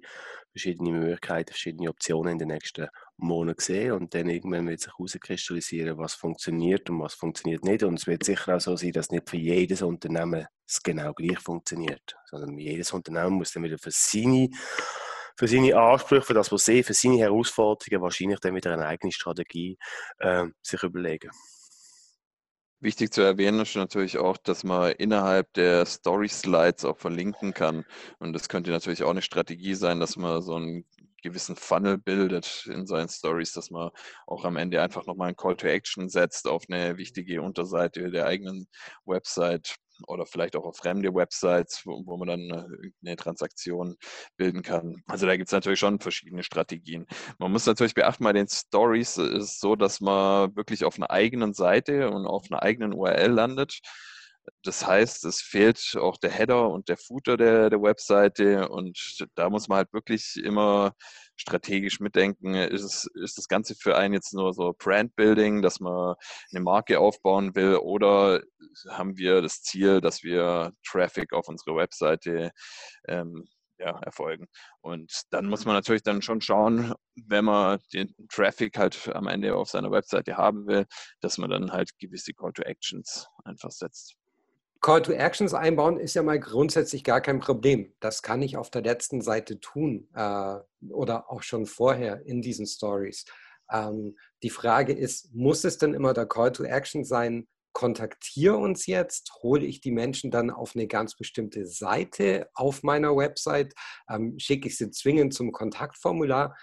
verschiedene 0.51 0.91
Möglichkeiten, 0.91 1.49
verschiedene 1.49 1.89
Optionen 1.89 2.33
in 2.33 2.39
den 2.39 2.47
nächsten 2.49 2.87
Monaten 3.17 3.61
sehen 3.61 3.91
und 3.93 4.13
dann 4.13 4.29
irgendwann 4.29 4.67
wird 4.67 4.81
sich 4.81 4.91
herauskristallisieren, 4.97 5.97
was 5.97 6.13
funktioniert 6.13 6.89
und 6.89 6.99
was 7.01 7.13
funktioniert 7.13 7.63
nicht. 7.63 7.83
Und 7.83 7.99
es 7.99 8.07
wird 8.07 8.23
sicher 8.23 8.55
auch 8.55 8.61
so 8.61 8.75
sein, 8.75 8.91
dass 8.91 9.11
nicht 9.11 9.29
für 9.29 9.37
jedes 9.37 9.81
Unternehmen 9.81 10.47
es 10.67 10.81
genau 10.81 11.13
gleich 11.13 11.39
funktioniert, 11.39 12.15
sondern 12.25 12.57
jedes 12.57 12.91
Unternehmen 12.93 13.33
muss 13.33 13.51
dann 13.51 13.63
wieder 13.63 13.77
für 13.77 13.91
seine 13.91 14.49
für 15.37 15.47
seine 15.47 15.75
Ansprüche, 15.75 16.21
für 16.21 16.33
das, 16.33 16.51
was 16.51 16.65
sie, 16.65 16.83
für 16.83 16.93
seine 16.93 17.17
Herausforderungen 17.17 18.03
wahrscheinlich 18.03 18.39
dann 18.39 18.53
wieder 18.53 18.73
eine 18.73 18.85
eigene 18.85 19.11
Strategie 19.11 19.77
äh, 20.19 20.45
sich 20.61 20.83
überlegen. 20.83 21.31
Wichtig 22.83 23.13
zu 23.13 23.21
erwähnen 23.21 23.59
ist 23.59 23.75
natürlich 23.75 24.17
auch, 24.17 24.37
dass 24.37 24.63
man 24.63 24.93
innerhalb 24.93 25.53
der 25.53 25.85
Story-Slides 25.85 26.83
auch 26.83 26.97
verlinken 26.97 27.53
kann. 27.53 27.85
Und 28.17 28.33
das 28.33 28.49
könnte 28.49 28.71
natürlich 28.71 29.03
auch 29.03 29.11
eine 29.11 29.21
Strategie 29.21 29.75
sein, 29.75 29.99
dass 29.99 30.17
man 30.17 30.41
so 30.41 30.55
einen 30.55 30.83
gewissen 31.21 31.55
Funnel 31.55 31.99
bildet 31.99 32.65
in 32.65 32.87
seinen 32.87 33.07
Stories, 33.07 33.53
dass 33.53 33.69
man 33.69 33.91
auch 34.25 34.45
am 34.45 34.57
Ende 34.57 34.81
einfach 34.81 35.05
nochmal 35.05 35.27
einen 35.27 35.37
Call 35.37 35.55
to 35.55 35.67
Action 35.67 36.09
setzt 36.09 36.47
auf 36.47 36.63
eine 36.69 36.97
wichtige 36.97 37.43
Unterseite 37.43 38.09
der 38.09 38.25
eigenen 38.25 38.65
Website 39.05 39.75
oder 40.07 40.25
vielleicht 40.25 40.55
auch 40.55 40.65
auf 40.65 40.77
fremde 40.77 41.13
Websites, 41.13 41.85
wo, 41.85 42.03
wo 42.05 42.17
man 42.17 42.27
dann 42.27 42.49
äh, 42.49 42.91
eine 43.05 43.15
Transaktion 43.15 43.97
bilden 44.37 44.61
kann. 44.61 45.01
Also 45.07 45.25
da 45.25 45.35
gibt 45.35 45.47
es 45.49 45.53
natürlich 45.53 45.79
schon 45.79 45.99
verschiedene 45.99 46.43
Strategien. 46.43 47.05
Man 47.39 47.51
muss 47.51 47.65
natürlich 47.65 47.93
beachten, 47.93 48.23
bei 48.23 48.33
den 48.33 48.47
Stories 48.47 49.17
ist 49.17 49.43
es 49.43 49.59
so, 49.59 49.75
dass 49.75 50.01
man 50.01 50.55
wirklich 50.55 50.85
auf 50.85 50.97
einer 50.97 51.11
eigenen 51.11 51.53
Seite 51.53 52.09
und 52.11 52.25
auf 52.25 52.45
einer 52.49 52.63
eigenen 52.63 52.93
URL 52.93 53.31
landet. 53.31 53.79
Das 54.63 54.85
heißt, 54.85 55.25
es 55.25 55.41
fehlt 55.41 55.95
auch 55.99 56.17
der 56.17 56.31
Header 56.31 56.69
und 56.69 56.89
der 56.89 56.97
Footer 56.97 57.37
der, 57.37 57.69
der 57.69 57.81
Webseite 57.81 58.69
und 58.69 58.97
da 59.35 59.49
muss 59.49 59.67
man 59.67 59.77
halt 59.77 59.93
wirklich 59.93 60.35
immer 60.43 60.93
strategisch 61.35 61.99
mitdenken. 61.99 62.55
Ist, 62.55 62.83
es, 62.83 63.07
ist 63.15 63.37
das 63.37 63.47
Ganze 63.47 63.75
für 63.75 63.97
einen 63.97 64.13
jetzt 64.13 64.33
nur 64.33 64.53
so 64.53 64.73
Brand-Building, 64.77 65.61
dass 65.61 65.79
man 65.79 66.15
eine 66.51 66.61
Marke 66.63 66.99
aufbauen 66.99 67.55
will 67.55 67.77
oder 67.77 68.41
haben 68.89 69.17
wir 69.17 69.41
das 69.41 69.61
Ziel, 69.61 70.01
dass 70.01 70.23
wir 70.23 70.73
Traffic 70.85 71.33
auf 71.33 71.47
unsere 71.47 71.75
Webseite 71.75 72.51
ähm, 73.07 73.47
ja, 73.79 73.99
erfolgen. 74.01 74.47
Und 74.81 75.11
dann 75.31 75.47
muss 75.47 75.65
man 75.65 75.75
natürlich 75.75 76.03
dann 76.03 76.21
schon 76.21 76.41
schauen, 76.41 76.93
wenn 77.15 77.45
man 77.45 77.79
den 77.93 78.13
Traffic 78.29 78.77
halt 78.77 79.09
am 79.13 79.27
Ende 79.27 79.55
auf 79.55 79.69
seiner 79.69 79.91
Webseite 79.91 80.37
haben 80.37 80.67
will, 80.67 80.85
dass 81.19 81.37
man 81.37 81.49
dann 81.49 81.71
halt 81.71 81.97
gewisse 81.99 82.33
Call 82.33 82.53
to 82.53 82.61
Actions 82.63 83.27
einfach 83.43 83.71
setzt. 83.71 84.15
Call 84.81 85.03
to 85.03 85.11
Actions 85.11 85.53
einbauen 85.53 85.99
ist 85.99 86.15
ja 86.15 86.23
mal 86.23 86.39
grundsätzlich 86.39 87.03
gar 87.03 87.21
kein 87.21 87.39
Problem. 87.39 87.93
Das 87.99 88.23
kann 88.23 88.41
ich 88.41 88.57
auf 88.57 88.71
der 88.71 88.81
letzten 88.81 89.21
Seite 89.21 89.59
tun 89.59 90.09
äh, 90.15 90.55
oder 90.89 91.31
auch 91.31 91.43
schon 91.43 91.67
vorher 91.67 92.25
in 92.25 92.41
diesen 92.41 92.65
Stories. 92.65 93.25
Ähm, 93.71 94.17
die 94.41 94.49
Frage 94.49 94.93
ist, 94.93 95.35
muss 95.35 95.63
es 95.65 95.77
denn 95.77 95.93
immer 95.93 96.15
der 96.15 96.25
Call 96.25 96.51
to 96.51 96.63
Action 96.63 97.03
sein, 97.03 97.47
kontaktiere 97.73 98.57
uns 98.57 98.87
jetzt, 98.87 99.31
hole 99.43 99.63
ich 99.63 99.81
die 99.81 99.91
Menschen 99.91 100.31
dann 100.31 100.49
auf 100.49 100.75
eine 100.75 100.87
ganz 100.87 101.15
bestimmte 101.15 101.67
Seite 101.67 102.49
auf 102.55 102.81
meiner 102.81 103.15
Website, 103.15 103.75
ähm, 104.09 104.37
schicke 104.39 104.67
ich 104.67 104.77
sie 104.77 104.89
zwingend 104.89 105.35
zum 105.35 105.51
Kontaktformular. 105.51 106.57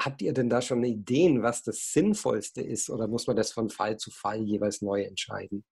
Habt 0.00 0.22
ihr 0.22 0.32
denn 0.32 0.48
da 0.48 0.62
schon 0.62 0.84
Ideen, 0.84 1.42
was 1.42 1.64
das 1.64 1.92
Sinnvollste 1.92 2.62
ist 2.62 2.90
oder 2.90 3.08
muss 3.08 3.26
man 3.26 3.34
das 3.34 3.50
von 3.50 3.70
Fall 3.70 3.96
zu 3.96 4.12
Fall 4.12 4.42
jeweils 4.42 4.82
neu 4.82 5.02
entscheiden? 5.02 5.64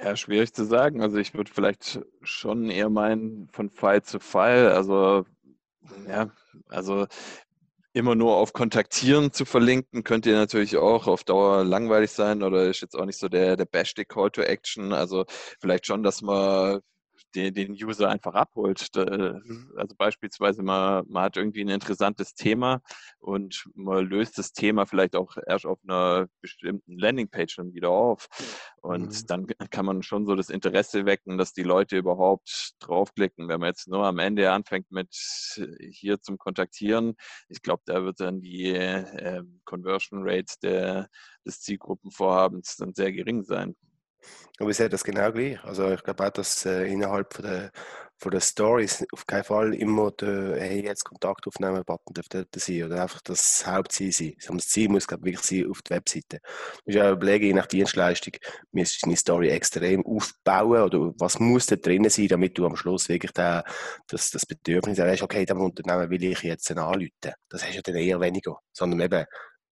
Ja, 0.00 0.16
schwierig 0.16 0.52
zu 0.54 0.64
sagen. 0.64 1.02
Also 1.02 1.18
ich 1.18 1.34
würde 1.34 1.50
vielleicht 1.52 2.00
schon 2.22 2.70
eher 2.70 2.88
meinen, 2.88 3.48
von 3.50 3.68
Fall 3.70 4.02
zu 4.02 4.20
Fall. 4.20 4.70
Also 4.72 5.24
ja, 6.08 6.30
also 6.68 7.06
immer 7.92 8.14
nur 8.14 8.36
auf 8.36 8.52
Kontaktieren 8.52 9.32
zu 9.32 9.44
verlinken, 9.44 10.04
könnte 10.04 10.30
natürlich 10.32 10.76
auch 10.76 11.06
auf 11.08 11.24
Dauer 11.24 11.64
langweilig 11.64 12.12
sein 12.12 12.42
oder 12.42 12.66
ist 12.68 12.80
jetzt 12.82 12.94
auch 12.96 13.06
nicht 13.06 13.18
so 13.18 13.28
der, 13.28 13.56
der 13.56 13.64
beste 13.64 14.04
Call 14.04 14.30
to 14.30 14.42
Action. 14.42 14.92
Also 14.92 15.24
vielleicht 15.60 15.86
schon, 15.86 16.02
dass 16.02 16.22
man 16.22 16.80
den, 17.34 17.54
den 17.54 17.72
User 17.72 18.08
einfach 18.08 18.34
abholt. 18.34 18.88
Mhm. 18.96 19.72
Also 19.76 19.94
beispielsweise 19.96 20.62
man, 20.62 21.04
man 21.08 21.24
hat 21.24 21.36
irgendwie 21.36 21.62
ein 21.62 21.68
interessantes 21.68 22.34
Thema 22.34 22.80
und 23.18 23.68
man 23.74 24.06
löst 24.06 24.38
das 24.38 24.52
Thema 24.52 24.86
vielleicht 24.86 25.16
auch 25.16 25.36
erst 25.46 25.66
auf 25.66 25.78
einer 25.82 26.28
bestimmten 26.40 26.98
Landingpage 26.98 27.56
dann 27.56 27.74
wieder 27.74 27.90
auf. 27.90 28.28
Und 28.80 29.22
mhm. 29.22 29.26
dann 29.26 29.46
kann 29.70 29.86
man 29.86 30.02
schon 30.02 30.26
so 30.26 30.34
das 30.34 30.50
Interesse 30.50 31.06
wecken, 31.06 31.38
dass 31.38 31.52
die 31.52 31.62
Leute 31.62 31.96
überhaupt 31.98 32.74
draufklicken. 32.80 33.48
Wenn 33.48 33.60
man 33.60 33.70
jetzt 33.70 33.88
nur 33.88 34.04
am 34.04 34.18
Ende 34.18 34.50
anfängt 34.52 34.90
mit 34.90 35.12
hier 35.90 36.20
zum 36.20 36.38
Kontaktieren, 36.38 37.14
ich 37.48 37.62
glaube, 37.62 37.82
da 37.86 38.02
wird 38.04 38.20
dann 38.20 38.40
die 38.40 38.72
äh, 38.72 39.42
Conversion 39.64 40.20
Rate 40.22 40.54
der, 40.62 41.08
des 41.44 41.60
Zielgruppenvorhabens 41.60 42.76
dann 42.76 42.94
sehr 42.94 43.12
gering 43.12 43.42
sein. 43.42 43.76
Aber 44.58 44.70
ich 44.70 44.76
sehe 44.76 44.88
das 44.88 45.04
genau 45.04 45.30
gleich. 45.32 45.62
Also 45.64 45.92
ich 45.92 46.02
glaube 46.02 46.26
auch, 46.26 46.30
dass 46.30 46.66
äh, 46.66 46.84
innerhalb 46.92 47.32
von 47.32 47.44
der, 47.44 47.70
von 48.16 48.32
der 48.32 48.40
Stories 48.40 49.06
auf 49.12 49.24
keinen 49.24 49.44
Fall 49.44 49.72
immer 49.74 50.10
der 50.10 50.56
hey, 50.56 50.84
jetzt 50.84 51.04
Kontakt 51.04 51.46
aufnehmen 51.46 51.84
Button 51.84 52.14
dort 52.14 52.48
sein 52.56 52.82
oder 52.82 53.02
einfach 53.02 53.20
das 53.22 53.64
Hauptziel 53.64 54.10
sein. 54.10 54.34
Das 54.48 54.68
Ziel 54.68 54.88
muss 54.88 55.06
glaube 55.06 55.28
ich 55.28 55.36
wirklich 55.36 55.62
sein 55.62 55.70
auf 55.70 55.82
der 55.82 55.98
Webseite. 55.98 56.40
Du 56.40 56.82
musst 56.86 56.96
ja 56.96 57.12
überlegen, 57.12 57.46
je 57.46 57.52
nach 57.52 57.66
Dienstleistung, 57.66 58.34
müsstest 58.72 59.02
du 59.02 59.06
deine 59.06 59.16
Story 59.16 59.48
extrem 59.50 60.04
aufbauen 60.04 60.82
oder 60.82 61.12
was 61.18 61.38
muss 61.38 61.66
da 61.66 61.76
drin 61.76 62.08
sein, 62.10 62.26
damit 62.26 62.58
du 62.58 62.66
am 62.66 62.76
Schluss 62.76 63.08
wirklich 63.08 63.32
da, 63.32 63.62
das, 64.08 64.32
das 64.32 64.44
Bedürfnis 64.44 64.98
hast, 64.98 65.22
okay, 65.22 65.44
dem 65.44 65.60
Unternehmen 65.60 66.10
will 66.10 66.24
ich 66.24 66.42
jetzt 66.42 66.68
anrufen. 66.72 67.10
Das 67.48 67.64
hast 67.64 67.76
du 67.76 67.82
dann 67.82 67.94
eher 67.94 68.20
weniger, 68.20 68.58
sondern 68.72 69.00
eben, 69.00 69.24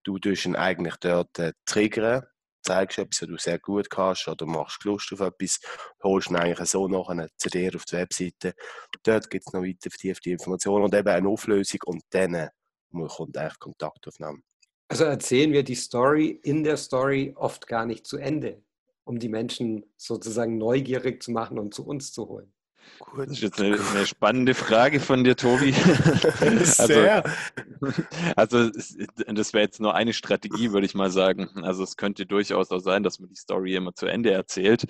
du 0.05 0.19
tust 0.21 0.47
ihn 0.47 0.55
eigentlich 0.55 0.95
dort 1.01 1.37
äh, 1.41 1.53
triggern 1.65 2.23
zeigst 2.67 2.99
etwas, 2.99 3.23
was 3.23 3.29
du 3.29 3.37
sehr 3.39 3.59
gut 3.59 3.89
kannst 3.89 4.29
oder 4.29 4.47
machst 4.47 4.85
Lust 4.85 5.13
auf 5.13 5.21
etwas, 5.21 5.61
holst 6.03 6.31
ihn 6.31 6.37
eigentlich 6.37 6.69
so 6.69 6.89
nachher 6.89 7.29
zu 7.37 7.49
dir 7.49 7.75
auf 7.75 7.85
die 7.85 7.97
Webseite. 7.97 8.55
Dort 9.03 9.31
gibt 9.31 9.47
es 9.47 9.53
noch 9.53 9.63
weiter 9.63 9.91
vertiefte 9.91 10.31
Informationen 10.31 10.85
und 10.85 10.95
eben 10.95 11.09
eine 11.09 11.29
Auflösung 11.29 11.81
und 11.87 12.03
dann 12.11 12.49
kommt 13.09 13.37
eigentlich 13.37 13.59
Kontaktaufnahme. 13.59 14.41
Also 14.89 15.05
erzählen 15.05 15.53
wir 15.53 15.65
die 15.65 15.75
Story 15.75 16.41
in 16.43 16.63
der 16.63 16.77
Story 16.77 17.33
oft 17.37 17.67
gar 17.67 17.87
nicht 17.87 18.07
zu 18.07 18.19
Ende, 18.19 18.63
um 19.05 19.19
die 19.19 19.29
Menschen 19.29 19.85
sozusagen 19.97 20.59
neugierig 20.59 21.23
zu 21.23 21.33
machen 21.33 21.59
und 21.59 21.75
zu 21.75 21.85
uns 21.85 22.13
zu 22.13 22.29
holen. 22.29 22.53
Gut. 22.99 23.27
Das 23.27 23.33
ist 23.33 23.43
jetzt 23.43 23.61
eine, 23.61 23.79
eine, 23.95 24.07
spannende 24.07 24.55
Frage 24.55 25.01
von 25.01 25.23
dir, 25.23 25.37
Tobi. 25.37 25.73
Sehr. 26.63 27.25
Also, 28.35 28.57
also 28.59 28.73
das 29.27 29.53
wäre 29.53 29.65
jetzt 29.65 29.81
nur 29.81 29.95
eine 29.95 30.13
Strategie, 30.13 30.73
würde 30.73 30.87
ich 30.87 30.95
mal 30.95 31.11
sagen. 31.11 31.49
Also 31.63 31.83
es 31.83 31.97
könnte 31.97 32.27
durchaus 32.27 32.71
auch 32.71 32.81
sein, 32.81 33.03
dass 33.03 33.21
man 33.21 33.29
die 33.29 33.37
Story 33.37 33.75
immer 33.75 33.95
zu 33.95 34.07
Ende 34.07 34.31
erzählt. 34.31 34.85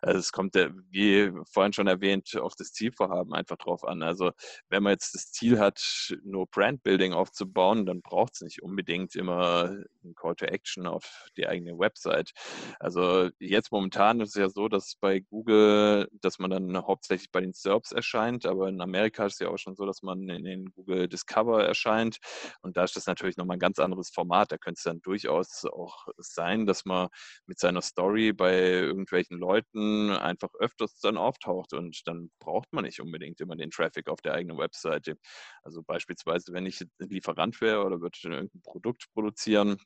Also 0.00 0.18
es 0.18 0.32
kommt, 0.32 0.54
wie 0.90 1.30
vorhin 1.50 1.72
schon 1.72 1.86
erwähnt, 1.86 2.36
auf 2.36 2.54
das 2.56 2.72
Zielvorhaben 2.72 3.32
einfach 3.32 3.56
drauf 3.56 3.84
an. 3.84 4.02
Also 4.02 4.32
wenn 4.68 4.82
man 4.82 4.92
jetzt 4.92 5.14
das 5.14 5.30
Ziel 5.30 5.58
hat, 5.58 5.80
nur 6.24 6.46
Brandbuilding 6.46 7.12
aufzubauen, 7.12 7.86
dann 7.86 8.02
braucht 8.02 8.34
es 8.34 8.40
nicht 8.40 8.62
unbedingt 8.62 9.14
immer 9.14 9.76
ein 10.04 10.14
Call 10.14 10.34
to 10.34 10.46
Action 10.46 10.86
auf 10.86 11.28
die 11.36 11.46
eigene 11.46 11.78
Website. 11.78 12.32
Also 12.80 13.30
jetzt 13.38 13.70
momentan 13.72 14.20
ist 14.20 14.30
es 14.30 14.34
ja 14.40 14.48
so, 14.48 14.68
dass 14.68 14.96
bei 15.00 15.20
Google, 15.20 16.08
dass 16.20 16.38
man 16.38 16.50
dann 16.50 16.76
hauptsächlich 16.76 17.30
bei 17.30 17.41
den 17.42 17.52
SERPs 17.52 17.92
erscheint, 17.92 18.46
aber 18.46 18.68
in 18.68 18.80
Amerika 18.80 19.26
ist 19.26 19.34
es 19.34 19.38
ja 19.40 19.48
auch 19.48 19.58
schon 19.58 19.74
so, 19.76 19.86
dass 19.86 20.02
man 20.02 20.28
in 20.28 20.44
den 20.44 20.72
Google 20.72 21.08
Discover 21.08 21.64
erscheint 21.64 22.18
und 22.62 22.76
da 22.76 22.84
ist 22.84 22.96
das 22.96 23.06
natürlich 23.06 23.36
nochmal 23.36 23.56
ein 23.56 23.60
ganz 23.60 23.78
anderes 23.78 24.10
Format. 24.10 24.52
Da 24.52 24.58
könnte 24.58 24.78
es 24.78 24.84
dann 24.84 25.00
durchaus 25.02 25.64
auch 25.64 26.06
sein, 26.18 26.66
dass 26.66 26.84
man 26.84 27.08
mit 27.46 27.58
seiner 27.58 27.82
Story 27.82 28.32
bei 28.32 28.54
irgendwelchen 28.58 29.38
Leuten 29.38 30.10
einfach 30.10 30.50
öfters 30.58 30.98
dann 31.00 31.16
auftaucht 31.16 31.72
und 31.72 32.00
dann 32.06 32.30
braucht 32.38 32.72
man 32.72 32.84
nicht 32.84 33.00
unbedingt 33.00 33.40
immer 33.40 33.56
den 33.56 33.70
Traffic 33.70 34.08
auf 34.08 34.20
der 34.22 34.34
eigenen 34.34 34.58
Webseite. 34.58 35.16
Also 35.62 35.82
beispielsweise, 35.82 36.52
wenn 36.52 36.66
ich 36.66 36.84
Lieferant 36.98 37.60
wäre 37.60 37.84
oder 37.84 38.00
würde 38.00 38.18
irgendein 38.24 38.62
Produkt 38.62 39.06
produzieren, 39.14 39.78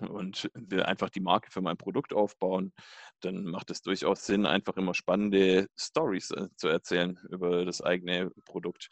und 0.00 0.50
will 0.54 0.82
einfach 0.82 1.10
die 1.10 1.20
Marke 1.20 1.50
für 1.50 1.60
mein 1.60 1.76
Produkt 1.76 2.12
aufbauen, 2.12 2.72
dann 3.20 3.44
macht 3.44 3.70
es 3.70 3.82
durchaus 3.82 4.26
Sinn, 4.26 4.46
einfach 4.46 4.76
immer 4.76 4.94
spannende 4.94 5.68
Stories 5.76 6.30
äh, 6.30 6.48
zu 6.56 6.68
erzählen 6.68 7.18
über 7.30 7.64
das 7.64 7.82
eigene 7.82 8.30
Produkt. 8.44 8.88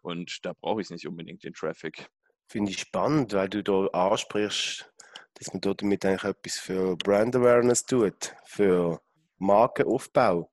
Und 0.00 0.44
da 0.44 0.52
brauche 0.52 0.80
ich 0.80 0.90
nicht 0.90 1.06
unbedingt 1.06 1.44
den 1.44 1.54
Traffic. 1.54 2.08
Finde 2.48 2.70
ich 2.70 2.80
spannend, 2.80 3.34
weil 3.34 3.48
du 3.48 3.62
da 3.62 3.86
ansprichst, 3.86 4.90
dass 5.34 5.52
man 5.52 5.60
dort 5.60 5.82
damit 5.82 6.04
eigentlich 6.04 6.24
etwas 6.24 6.58
für 6.58 6.96
Brand 6.96 7.36
Awareness 7.36 7.84
tut, 7.84 8.34
für 8.44 9.00
Markenaufbau. 9.38 10.50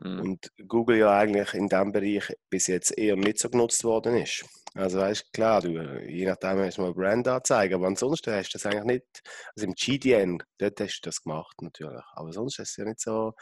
Mhm. 0.00 0.20
Und 0.20 0.52
Google 0.66 0.98
ja 0.98 1.16
eigentlich 1.16 1.54
in 1.54 1.68
diesem 1.68 1.92
Bereich 1.92 2.32
bis 2.50 2.66
jetzt 2.66 2.96
eher 2.96 3.16
nicht 3.16 3.38
so 3.38 3.50
genutzt 3.50 3.82
worden 3.84 4.16
ist. 4.16 4.44
Also 4.74 4.98
weißt 4.98 5.32
klar, 5.32 5.62
du, 5.62 5.70
je 6.06 6.26
nachdem 6.26 6.58
hast 6.58 6.78
du 6.78 6.82
mal 6.82 6.94
Brand 6.94 7.26
anzeigen, 7.26 7.74
aber 7.74 7.86
ansonsten 7.86 8.32
hast 8.32 8.50
du 8.50 8.58
das 8.58 8.66
eigentlich 8.66 8.84
nicht, 8.84 9.22
also 9.56 9.66
im 9.66 9.74
GDN, 9.74 10.42
dort 10.58 10.80
hast 10.80 11.00
du 11.00 11.08
das 11.08 11.22
gemacht 11.22 11.62
natürlich, 11.62 12.04
aber 12.12 12.32
sonst 12.32 12.58
ist 12.58 12.70
es 12.70 12.76
ja 12.76 12.84
nicht 12.84 13.00
so, 13.00 13.34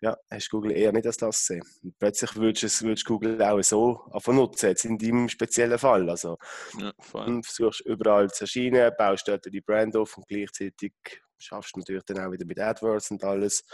ja, 0.00 0.16
hast 0.30 0.50
Google 0.50 0.72
eher 0.72 0.92
nicht 0.92 1.06
als 1.06 1.16
das 1.16 1.38
gesehen. 1.38 1.62
Und 1.84 1.96
plötzlich 1.98 2.34
würdest 2.34 2.80
du 2.80 2.94
Google 3.04 3.40
auch 3.42 3.62
so 3.62 4.00
einfach 4.10 4.32
nutzen, 4.32 4.70
jetzt 4.70 4.84
in 4.84 4.98
deinem 4.98 5.28
speziellen 5.28 5.78
Fall. 5.78 6.10
Also 6.10 6.38
ja, 6.78 6.92
du 7.12 7.42
versuchst 7.42 7.82
überall 7.82 8.28
zu 8.30 8.44
erscheinen, 8.44 8.90
baust 8.98 9.28
dort 9.28 9.44
die 9.44 9.60
Brand 9.60 9.96
auf 9.96 10.16
und 10.16 10.26
gleichzeitig 10.26 10.92
schaffst 11.38 11.76
du 11.76 11.80
natürlich 11.80 12.04
dann 12.04 12.18
auch 12.18 12.32
wieder 12.32 12.44
mit 12.44 12.58
AdWords 12.58 13.12
und 13.12 13.22
alles. 13.22 13.64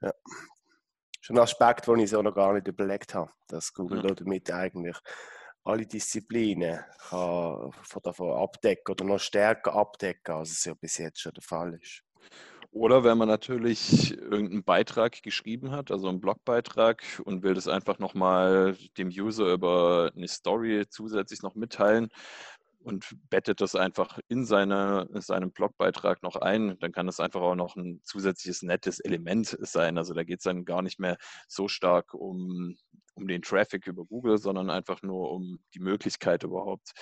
Ja. 0.00 0.12
Schon 1.20 1.36
ein 1.36 1.42
Aspekt, 1.42 1.86
den 1.86 1.98
ich 1.98 2.10
so 2.10 2.22
noch 2.22 2.34
gar 2.34 2.54
nicht 2.54 2.68
überlegt 2.68 3.14
habe, 3.14 3.30
dass 3.48 3.74
Google 3.74 4.06
ja. 4.06 4.14
damit 4.14 4.50
eigentlich 4.50 4.96
alle 5.68 5.86
Disziplinen 5.86 6.80
kann 7.08 7.70
davon 8.02 8.32
abdecken 8.32 8.92
oder 8.92 9.04
noch 9.04 9.20
stärker 9.20 9.74
abdecken, 9.74 10.34
als 10.34 10.50
es 10.50 10.64
ja 10.64 10.74
bis 10.74 10.96
jetzt 10.96 11.20
schon 11.20 11.32
der 11.34 11.42
Fall 11.42 11.74
ist. 11.74 12.02
Oder 12.70 13.04
wenn 13.04 13.18
man 13.18 13.28
natürlich 13.28 14.16
irgendeinen 14.16 14.64
Beitrag 14.64 15.22
geschrieben 15.22 15.70
hat, 15.70 15.90
also 15.90 16.08
einen 16.08 16.20
Blogbeitrag 16.20 17.02
und 17.24 17.42
will 17.42 17.54
das 17.54 17.68
einfach 17.68 17.98
nochmal 17.98 18.76
dem 18.96 19.08
User 19.08 19.52
über 19.52 20.10
eine 20.14 20.28
Story 20.28 20.86
zusätzlich 20.88 21.42
noch 21.42 21.54
mitteilen 21.54 22.08
und 22.80 23.16
bettet 23.28 23.60
das 23.60 23.74
einfach 23.74 24.18
in 24.28 24.44
seine, 24.44 25.08
seinem 25.14 25.50
Blogbeitrag 25.52 26.22
noch 26.22 26.36
ein, 26.36 26.78
dann 26.78 26.92
kann 26.92 27.06
das 27.06 27.20
einfach 27.20 27.40
auch 27.40 27.54
noch 27.54 27.76
ein 27.76 28.00
zusätzliches 28.04 28.62
nettes 28.62 29.00
Element 29.00 29.56
sein. 29.60 29.98
Also 29.98 30.14
da 30.14 30.22
geht 30.24 30.38
es 30.38 30.44
dann 30.44 30.64
gar 30.64 30.82
nicht 30.82 30.98
mehr 30.98 31.18
so 31.48 31.68
stark 31.68 32.14
um 32.14 32.76
um 33.18 33.26
den 33.26 33.42
Traffic 33.42 33.86
über 33.86 34.04
Google, 34.04 34.38
sondern 34.38 34.70
einfach 34.70 35.02
nur 35.02 35.30
um 35.30 35.58
die 35.74 35.80
Möglichkeit 35.80 36.44
überhaupt, 36.44 36.92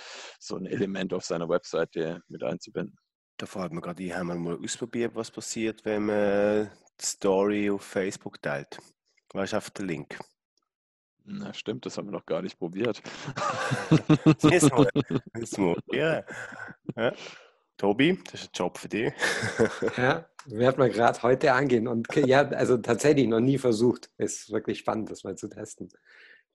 so 0.41 0.57
ein 0.57 0.67
Element 0.67 1.13
auf 1.13 1.25
seiner 1.25 1.49
Webseite 1.49 2.23
mit 2.29 2.43
einzubinden. 2.43 2.99
Da 3.37 3.47
fragt 3.47 3.73
man 3.73 3.83
gerade, 3.83 4.17
haben 4.17 4.29
wir 4.29 4.35
mal 4.35 4.59
ausprobiert, 4.63 5.15
was 5.15 5.31
passiert, 5.31 5.85
wenn 5.85 6.07
man 6.07 6.71
die 7.01 7.05
Story 7.05 7.71
auf 7.71 7.83
Facebook 7.83 8.41
teilt. 8.41 8.79
Du, 9.29 9.39
auf 9.39 9.71
den 9.71 9.87
Link. 9.87 10.19
Na 11.25 11.53
stimmt, 11.53 11.85
das 11.85 11.99
haben 11.99 12.07
wir 12.07 12.13
noch 12.13 12.25
gar 12.25 12.41
nicht 12.41 12.59
probiert. 12.59 13.03
Siehst 14.39 14.71
du, 14.71 15.63
mal. 15.63 15.77
Ja. 15.93 16.25
ja. 16.97 17.13
Tobi, 17.77 18.19
das 18.31 18.43
ist 18.43 18.49
ein 18.49 18.51
Job 18.55 18.79
für 18.79 18.89
dich. 18.89 19.13
ja, 19.97 20.27
werden 20.47 20.79
wir 20.83 20.89
gerade 20.89 21.23
heute 21.23 21.53
angehen. 21.53 21.89
Und 21.89 22.09
ja, 22.15 22.49
also 22.49 22.77
tatsächlich 22.79 23.29
noch 23.29 23.41
nie 23.41 23.59
versucht. 23.59 24.11
Ist 24.17 24.51
wirklich 24.51 24.79
spannend, 24.79 25.11
das 25.11 25.25
mal 25.25 25.37
zu 25.37 25.49
testen, 25.49 25.89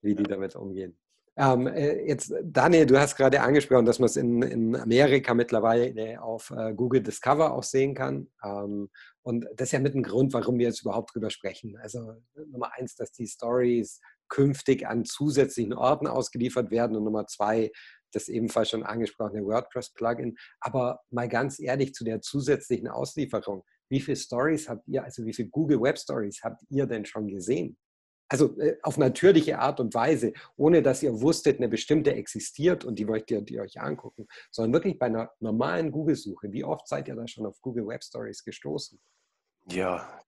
wie 0.02 0.16
die 0.16 0.24
damit 0.24 0.56
umgehen. 0.56 0.98
Ähm, 1.38 1.68
äh, 1.68 2.06
jetzt, 2.08 2.34
Daniel, 2.44 2.86
du 2.86 3.00
hast 3.00 3.16
gerade 3.16 3.42
angesprochen, 3.42 3.86
dass 3.86 4.00
man 4.00 4.08
es 4.08 4.18
in, 4.18 4.42
in 4.42 4.76
Amerika 4.76 5.34
mittlerweile 5.34 6.22
auf 6.22 6.52
äh, 6.52 6.74
Google 6.74 7.02
Discover 7.02 7.54
auch 7.54 7.64
sehen 7.64 7.94
kann. 7.94 8.28
Ähm, 8.44 8.90
und 9.22 9.46
das 9.56 9.70
ist 9.70 9.72
ja 9.72 9.80
mit 9.80 9.96
ein 9.96 10.04
Grund, 10.04 10.34
warum 10.34 10.60
wir 10.60 10.68
jetzt 10.68 10.82
überhaupt 10.82 11.16
drüber 11.16 11.30
sprechen. 11.30 11.78
Also 11.82 12.16
Nummer 12.52 12.72
eins, 12.74 12.96
dass 12.96 13.12
die 13.12 13.28
Stories 13.28 14.02
künftig 14.28 14.88
an 14.88 15.06
zusätzlichen 15.06 15.74
Orten 15.74 16.08
ausgeliefert 16.08 16.70
werden 16.70 16.98
und 16.98 17.04
Nummer 17.04 17.28
zwei, 17.28 17.72
das 18.12 18.28
ebenfalls 18.28 18.70
schon 18.70 18.84
angesprochene 18.84 19.46
WordPress-Plugin. 19.46 20.38
Aber 20.60 21.02
mal 21.10 21.28
ganz 21.28 21.60
ehrlich 21.60 21.94
zu 21.94 22.04
der 22.04 22.22
zusätzlichen 22.22 22.88
Auslieferung. 22.88 23.64
wie 23.90 24.00
viele 24.00 24.16
Stories 24.16 24.70
habt 24.70 24.88
ihr, 24.88 25.04
also 25.04 25.26
wie 25.26 25.34
viele 25.34 25.50
Google 25.50 25.82
Web 25.82 25.98
Stories 25.98 26.42
habt 26.44 26.62
ihr 26.70 26.86
denn 26.86 27.06
schon 27.06 27.28
gesehen? 27.28 27.78
Also 28.30 28.58
äh, 28.62 28.78
auf 28.84 28.98
natürliche 28.98 29.60
Art 29.60 29.82
und 29.82 29.94
Weise, 29.94 30.32
ohne 30.56 30.82
dass 30.82 31.04
ihr 31.04 31.20
wusstet, 31.22 31.58
eine 31.58 31.68
bestimmte 31.68 32.14
existiert 32.14 32.86
und 32.86 32.98
die 32.98 33.06
wollt 33.06 33.30
ihr 33.30 33.42
die 33.42 33.60
euch 33.60 33.82
angucken, 33.82 34.28
sondern 34.50 34.72
wirklich 34.72 34.98
bei 34.98 35.08
einer 35.08 35.34
normalen 35.42 35.92
Google-Suche. 35.92 36.54
Wie 36.54 36.64
oft 36.64 36.88
seid 36.88 37.10
ihr 37.10 37.16
da 37.16 37.28
schon 37.28 37.46
auf 37.46 37.60
Google 37.62 37.88
Web 37.88 38.02
Stories 38.02 38.46
gestoßen? 38.46 39.02
Ja, 39.66 40.22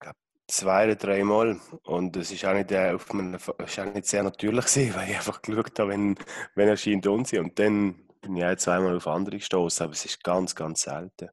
zwei 0.48 0.86
oder 0.86 0.96
dreimal. 0.96 1.60
Und 1.84 2.16
es 2.18 2.32
ist 2.32 2.46
auch 2.46 2.54
nicht, 2.54 2.72
äh, 2.72 2.92
auf 2.92 3.12
meine, 3.14 3.38
ist 3.38 3.80
auch 3.80 3.94
nicht 3.94 4.06
sehr 4.06 4.24
natürlich 4.24 4.66
gewesen, 4.66 4.96
weil 4.96 5.10
ich 5.10 5.16
einfach 5.16 5.42
geschaut 5.42 5.80
habe, 5.80 5.92
wenn, 5.92 6.16
wenn 6.56 6.68
erscheint 6.68 7.08
uns. 7.08 7.34
Und 7.34 7.58
dann 7.60 7.96
bin 8.22 8.38
ich 8.38 8.46
auch 8.46 8.56
zweimal 8.56 8.96
auf 8.96 9.08
andere 9.08 9.38
gestoßen, 9.38 9.84
aber 9.84 9.94
es 9.94 10.06
ist 10.06 10.24
ganz, 10.24 10.56
ganz 10.56 10.82
selten. 10.82 11.30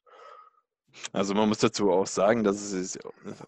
Also 1.13 1.35
man 1.35 1.49
muss 1.49 1.59
dazu 1.59 1.91
auch 1.91 2.07
sagen, 2.07 2.43
dass 2.43 2.57
es 2.57 2.73
ist, 2.73 2.99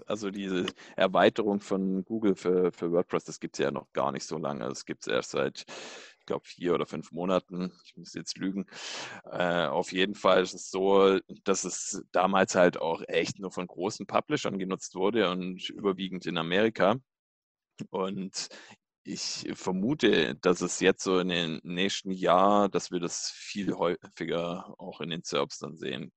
also 0.07 0.31
diese 0.31 0.67
Erweiterung 0.97 1.61
von 1.61 2.05
Google 2.05 2.37
für, 2.37 2.73
für 2.73 2.93
WordPress, 2.93 3.25
das 3.25 3.41
gibt 3.41 3.57
es 3.57 3.65
ja 3.65 3.71
noch 3.71 3.93
gar 3.93 4.13
nicht 4.13 4.25
so 4.25 4.39
lange. 4.39 4.69
Das 4.69 4.85
gibt 4.85 5.03
es 5.03 5.13
erst 5.13 5.33
seit, 5.33 5.65
glaube, 6.33 6.47
vier 6.47 6.75
oder 6.75 6.87
fünf 6.87 7.13
Monaten. 7.13 7.73
Ich 7.85 7.97
muss 7.97 8.15
jetzt 8.15 8.39
lügen. 8.39 8.67
Äh, 9.31 9.67
auf 9.67 9.93
jeden 9.93 10.15
Fall 10.15 10.43
ist 10.43 10.55
es 10.55 10.71
so, 10.71 11.19
dass 11.45 11.65
es 11.65 12.03
damals 12.13 12.55
halt 12.55 12.79
auch 12.79 13.03
echt 13.07 13.39
nur 13.39 13.51
von 13.53 13.67
großen 13.67 14.07
Publishern 14.07 14.59
genutzt 14.59 14.95
wurde 14.95 15.31
und 15.31 15.69
überwiegend 15.71 16.27
in 16.27 16.39
Amerika. 16.39 16.97
Und 17.91 18.49
ich 19.05 19.49
vermute, 19.55 20.37
dass 20.37 20.61
es 20.61 20.81
jetzt 20.81 21.03
so 21.05 21.19
in 21.19 21.29
den 21.29 21.61
nächsten 21.65 22.13
Jahren, 22.13 22.71
dass 22.71 22.91
wir 22.91 23.01
das 23.01 23.31
viel 23.35 23.75
häufiger 23.75 24.75
auch 24.79 25.01
in 25.01 25.11
den 25.11 25.23
SERPs 25.25 25.59
dann 25.59 25.77
sehen 25.77 26.13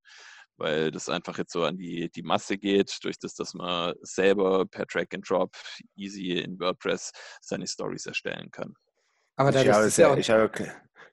weil 0.58 0.92
das 0.92 1.10
einfach 1.10 1.38
jetzt 1.38 1.52
so 1.52 1.64
an 1.64 1.78
die, 1.78 2.10
die 2.10 2.24
Masse 2.24 2.58
geht, 2.58 2.98
durch 3.04 3.20
das, 3.20 3.36
dass 3.36 3.54
man 3.54 3.94
selber 4.02 4.66
per 4.66 4.86
Drag 4.86 5.08
and 5.14 5.30
Drop 5.30 5.54
easy 5.96 6.40
in 6.40 6.60
WordPress 6.60 7.12
seine 7.42 7.68
Stories 7.68 8.06
erstellen 8.06 8.50
kann. 8.52 8.74
Aber 9.36 9.52
da 9.52 9.62
ist, 9.62 9.88
ist 9.88 9.98
ja 9.98 10.12
auch, 10.12 10.18
ist 10.18 10.32
auch 10.32 10.50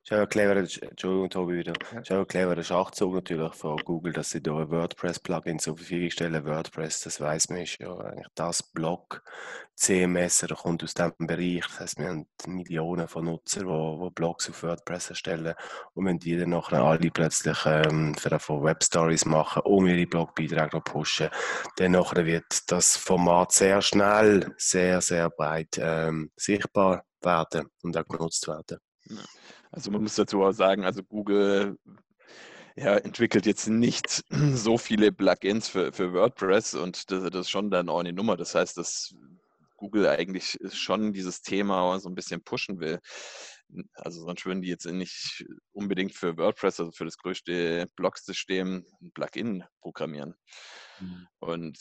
ist 0.05 0.13
auch 0.15 0.19
ein 0.19 0.29
cleverer, 0.29 0.59
Entschuldigung, 0.59 1.31
Tobi, 1.31 1.59
wieder. 1.59 1.75
Ja. 1.93 2.01
Ist 2.01 2.11
auch 2.11 2.19
ein 2.19 2.27
cleverer 2.27 2.65
Schachzug 2.65 3.15
natürlich 3.15 3.55
von 3.55 3.77
Google, 3.85 4.13
dass 4.13 4.31
sie 4.31 4.43
da 4.43 4.57
ein 4.57 4.69
WordPress-Plugin 4.69 5.61
zur 5.61 5.77
Verfügung 5.77 6.11
stellen. 6.11 6.45
WordPress, 6.45 7.03
das 7.03 7.21
weiß 7.21 7.51
man, 7.51 7.61
ist 7.61 7.79
ja 7.79 7.97
eigentlich 7.97 8.27
das 8.35 8.65
Blog 8.65 9.23
CMS, 9.77 10.41
der 10.41 10.57
kommt 10.57 10.83
aus 10.83 10.95
diesem 10.95 11.15
Bereich. 11.21 11.65
Das 11.69 11.79
heißt, 11.79 11.99
wir 11.99 12.09
haben 12.09 12.27
Millionen 12.49 13.07
von 13.07 13.27
Nutzern, 13.27 13.69
die, 13.69 14.05
die 14.05 14.11
Blogs 14.11 14.51
auf 14.51 14.65
WordPress 14.65 15.11
erstellen. 15.11 15.55
Und 15.95 16.07
wenn 16.07 16.19
die 16.19 16.37
dann 16.37 16.51
nachher 16.51 16.83
alle 16.83 17.13
plötzlich 17.13 17.59
ähm, 17.65 18.17
von 18.17 18.65
Webstories 18.65 19.25
machen, 19.25 19.63
um 19.63 19.87
ihre 19.87 20.09
Blogbeiträge 20.09 20.71
zu 20.71 20.81
pushen, 20.81 21.29
dann 21.77 21.93
nachher 21.93 22.27
wird 22.27 22.73
das 22.73 22.97
Format 22.97 23.53
sehr 23.53 23.81
schnell, 23.83 24.53
sehr, 24.57 25.01
sehr 25.01 25.31
breit 25.31 25.79
ähm, 25.81 26.33
sichtbar 26.35 27.05
werden 27.25 27.69
und 27.83 27.97
auch 27.97 28.07
genutzt 28.07 28.47
werden. 28.49 28.79
Also 29.71 29.91
man 29.91 30.03
muss 30.03 30.15
dazu 30.15 30.43
auch 30.43 30.53
sagen, 30.53 30.85
also 30.85 31.03
Google 31.03 31.77
ja, 32.77 32.97
entwickelt 32.97 33.47
jetzt 33.47 33.69
nicht 33.69 34.25
so 34.55 34.79
viele 34.79 35.13
Plugins 35.13 35.69
für, 35.69 35.93
für 35.93 36.13
WordPress 36.13 36.75
und 36.75 37.11
das, 37.11 37.23
das, 37.23 37.41
ist 37.43 37.51
schon 37.51 37.71
dann 37.71 37.89
auch 37.89 38.01
eine 38.01 38.13
Nummer. 38.13 38.37
Das 38.37 38.55
heißt, 38.55 38.77
dass 38.77 39.15
Google 39.77 40.07
eigentlich 40.07 40.59
schon 40.73 41.13
dieses 41.13 41.43
Thema 41.43 41.99
so 41.99 42.09
ein 42.09 42.15
bisschen 42.15 42.43
pushen 42.43 42.81
will. 42.81 43.01
Also 43.95 44.23
sonst 44.23 44.45
würden 44.45 44.63
die 44.63 44.69
jetzt 44.69 44.87
nicht 44.87 45.45
unbedingt 45.73 46.15
für 46.15 46.37
WordPress, 46.37 46.81
also 46.81 46.93
für 46.93 47.05
das 47.05 47.17
größte 47.17 47.87
Blog-System, 47.97 48.85
ein 49.01 49.13
Plugin 49.13 49.65
programmieren. 49.81 50.35
Mhm. 51.01 51.27
Und 51.41 51.79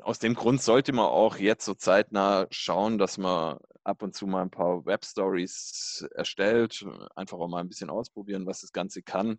aus 0.00 0.18
dem 0.18 0.34
Grund 0.34 0.62
sollte 0.62 0.92
man 0.92 1.06
auch 1.06 1.36
jetzt 1.36 1.64
so 1.64 1.74
zeitnah 1.74 2.46
schauen, 2.50 2.98
dass 2.98 3.18
man 3.18 3.58
ab 3.86 4.02
und 4.02 4.14
zu 4.14 4.26
mal 4.26 4.42
ein 4.42 4.50
paar 4.50 4.84
Web-Stories 4.84 6.06
erstellt, 6.14 6.84
einfach 7.14 7.38
auch 7.38 7.48
mal 7.48 7.60
ein 7.60 7.68
bisschen 7.68 7.90
ausprobieren, 7.90 8.46
was 8.46 8.60
das 8.60 8.72
Ganze 8.72 9.02
kann, 9.02 9.38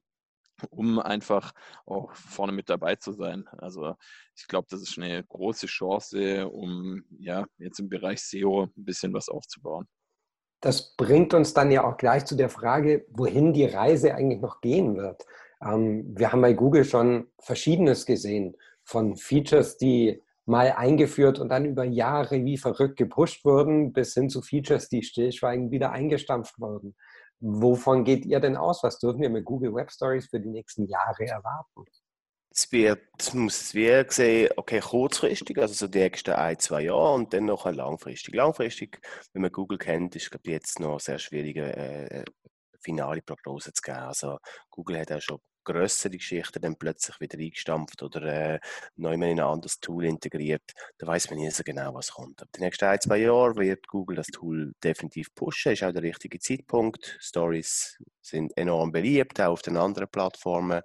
um 0.69 0.99
einfach 0.99 1.51
auch 1.85 2.13
vorne 2.15 2.53
mit 2.53 2.69
dabei 2.69 2.95
zu 2.95 3.11
sein. 3.11 3.47
Also 3.57 3.95
ich 4.35 4.47
glaube, 4.47 4.67
das 4.69 4.81
ist 4.81 4.97
eine 4.97 5.23
große 5.23 5.67
Chance, 5.67 6.47
um 6.47 7.03
ja 7.19 7.45
jetzt 7.57 7.79
im 7.79 7.89
Bereich 7.89 8.23
SEO 8.23 8.63
ein 8.63 8.86
bisschen 8.86 9.13
was 9.13 9.29
aufzubauen. 9.29 9.88
Das 10.62 10.95
bringt 10.95 11.33
uns 11.33 11.53
dann 11.53 11.69
ja 11.69 11.83
auch 11.83 11.97
gleich 11.97 12.25
zu 12.25 12.36
der 12.36 12.49
Frage, 12.49 13.05
wohin 13.10 13.53
die 13.53 13.65
Reise 13.65 14.15
eigentlich 14.15 14.41
noch 14.41 14.62
gehen 14.62 14.97
wird. 14.97 15.25
Ähm, 15.62 16.17
wir 16.17 16.31
haben 16.31 16.41
bei 16.41 16.53
Google 16.53 16.83
schon 16.83 17.27
Verschiedenes 17.39 18.05
gesehen 18.05 18.55
von 18.83 19.17
Features, 19.17 19.77
die 19.77 20.23
mal 20.47 20.71
eingeführt 20.71 21.39
und 21.39 21.49
dann 21.49 21.65
über 21.65 21.83
Jahre 21.83 22.43
wie 22.45 22.57
verrückt 22.57 22.97
gepusht 22.97 23.43
wurden, 23.43 23.91
bis 23.91 24.13
hin 24.13 24.29
zu 24.29 24.41
Features, 24.41 24.88
die 24.89 25.03
stillschweigend 25.03 25.71
wieder 25.71 25.91
eingestampft 25.91 26.60
wurden. 26.60 26.95
Wovon 27.39 28.03
geht 28.03 28.25
ihr 28.25 28.39
denn 28.39 28.57
aus? 28.57 28.81
Was 28.81 28.97
dürfen 28.97 29.21
wir 29.21 29.29
mit 29.29 29.45
Google 29.45 29.73
Web 29.73 29.91
Stories 29.91 30.27
für 30.27 30.39
die 30.39 30.49
nächsten 30.49 30.88
Jahre 30.88 31.25
erwarten? 31.25 31.83
Es 32.49 32.71
wird, 32.71 33.01
muss 33.36 33.62
es 33.62 33.75
wie 33.75 34.03
sehen, 34.10 34.49
okay, 34.55 34.79
kurzfristig, 34.79 35.60
also 35.60 35.73
so 35.73 35.88
die 35.88 35.99
nächsten 35.99 36.33
ein, 36.33 36.57
zwei 36.57 36.81
Jahre 36.83 37.13
und 37.13 37.31
dann 37.33 37.45
noch 37.45 37.69
langfristig. 37.69 38.33
Langfristig, 38.33 38.99
wenn 39.33 39.43
man 39.43 39.51
Google 39.51 39.77
kennt, 39.77 40.15
ist 40.15 40.31
glaube 40.31 40.49
jetzt 40.49 40.79
noch 40.79 40.99
sehr 40.99 41.19
schwierig, 41.19 41.57
äh, 41.57 42.23
finale 42.81 43.21
Prognose 43.21 43.73
zu 43.73 43.81
geben. 43.81 43.97
Also 43.97 44.38
Google 44.71 44.99
hat 44.99 45.12
auch 45.12 45.21
schon 45.21 45.39
größere 45.67 46.17
Geschichten 46.17 46.62
dann 46.62 46.77
plötzlich 46.77 47.19
wieder 47.19 47.38
eingestampft 47.38 48.01
oder 48.01 48.23
äh, 48.23 48.60
neu 48.95 49.13
in 49.13 49.23
ein 49.23 49.39
anderes 49.39 49.80
Tool 49.80 50.06
integriert, 50.06 50.73
da 50.97 51.08
weiß 51.08 51.30
man 51.30 51.39
nie 51.39 51.51
so 51.51 51.63
genau, 51.63 51.93
was 51.93 52.12
kommt. 52.12 52.41
Aber 52.41 52.49
die 52.56 52.62
nächsten 52.62 52.86
ein, 52.86 53.01
zwei 53.01 53.17
Jahre 53.17 53.56
wird 53.58 53.88
Google 53.88 54.15
das 54.15 54.27
Tool 54.27 54.73
definitiv 54.84 55.34
pushen, 55.36 55.73
ist 55.73 55.84
auch 55.84 55.91
der 55.91 56.03
richtige 56.03 56.39
Zeitpunkt. 56.39 57.17
Stories 57.19 57.97
sind 58.21 58.56
enorm 58.58 58.91
beliebt, 58.91 59.39
auch 59.41 59.53
auf 59.53 59.62
den 59.62 59.77
anderen 59.77 60.10
Plattformen. 60.10 60.82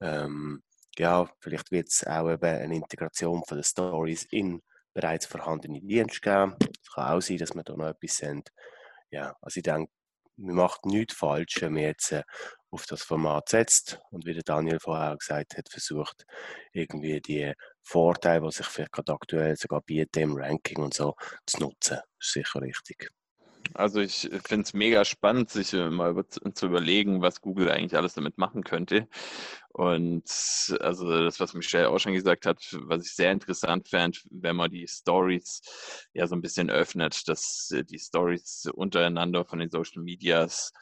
Ähm, 0.00 0.62
ja, 0.98 1.28
vielleicht 1.40 1.70
wird 1.70 1.88
es 1.88 2.06
auch 2.06 2.30
eben 2.30 2.44
eine 2.44 2.76
Integration 2.76 3.42
von 3.46 3.58
den 3.58 3.64
Stories 3.64 4.24
in 4.30 4.62
bereits 4.92 5.26
vorhandene 5.26 5.80
Dienste 5.80 6.20
geben. 6.20 6.56
Es 6.82 6.90
kann 6.92 7.12
auch 7.12 7.20
sein, 7.20 7.38
dass 7.38 7.54
wir 7.54 7.62
da 7.62 7.76
noch 7.76 7.88
etwas 7.88 8.16
sind. 8.16 8.50
Ja, 9.10 9.36
also 9.40 9.58
ich 9.58 9.62
denke, 9.62 9.92
man 10.36 10.56
macht 10.56 10.86
nichts 10.86 11.14
falsch, 11.14 11.60
wenn 11.60 11.74
man 11.74 11.82
jetzt 11.82 12.12
äh, 12.12 12.22
auf 12.70 12.86
das 12.86 13.02
Format 13.02 13.48
setzt 13.48 14.00
und 14.10 14.26
wie 14.26 14.34
der 14.34 14.42
Daniel 14.42 14.78
vorher 14.80 15.16
gesagt 15.16 15.56
hat, 15.56 15.68
versucht 15.70 16.24
irgendwie 16.72 17.20
die 17.20 17.52
Vorteile, 17.82 18.42
die 18.46 18.52
sich 18.52 18.66
vielleicht 18.66 18.92
gerade 18.92 19.12
aktuell 19.12 19.56
sogar 19.56 19.80
bieten 19.82 20.20
im 20.20 20.36
Ranking 20.36 20.82
und 20.82 20.94
so, 20.94 21.14
zu 21.46 21.60
nutzen. 21.60 21.98
Das 22.18 22.26
ist 22.28 22.32
sicher 22.32 22.60
richtig. 22.62 23.10
Also 23.74 24.00
ich 24.00 24.30
finde 24.44 24.64
es 24.64 24.74
mega 24.74 25.04
spannend, 25.04 25.50
sich 25.50 25.72
mal 25.72 26.24
zu 26.54 26.66
überlegen, 26.66 27.22
was 27.22 27.40
Google 27.40 27.70
eigentlich 27.70 27.96
alles 27.96 28.14
damit 28.14 28.38
machen 28.38 28.64
könnte. 28.64 29.08
Und 29.72 30.24
also 30.80 31.24
das, 31.24 31.38
was 31.38 31.52
Michelle 31.54 31.90
auch 31.90 31.98
schon 31.98 32.14
gesagt 32.14 32.46
hat, 32.46 32.58
was 32.80 33.04
ich 33.04 33.14
sehr 33.14 33.32
interessant 33.32 33.88
fand, 33.88 34.24
wenn 34.30 34.56
man 34.56 34.70
die 34.70 34.86
Stories 34.88 35.60
ja 36.14 36.26
so 36.26 36.34
ein 36.34 36.40
bisschen 36.40 36.70
öffnet, 36.70 37.28
dass 37.28 37.68
die 37.90 37.98
Stories 37.98 38.68
untereinander 38.72 39.44
von 39.44 39.58
den 39.58 39.70
Social 39.70 40.02
Medias 40.02 40.72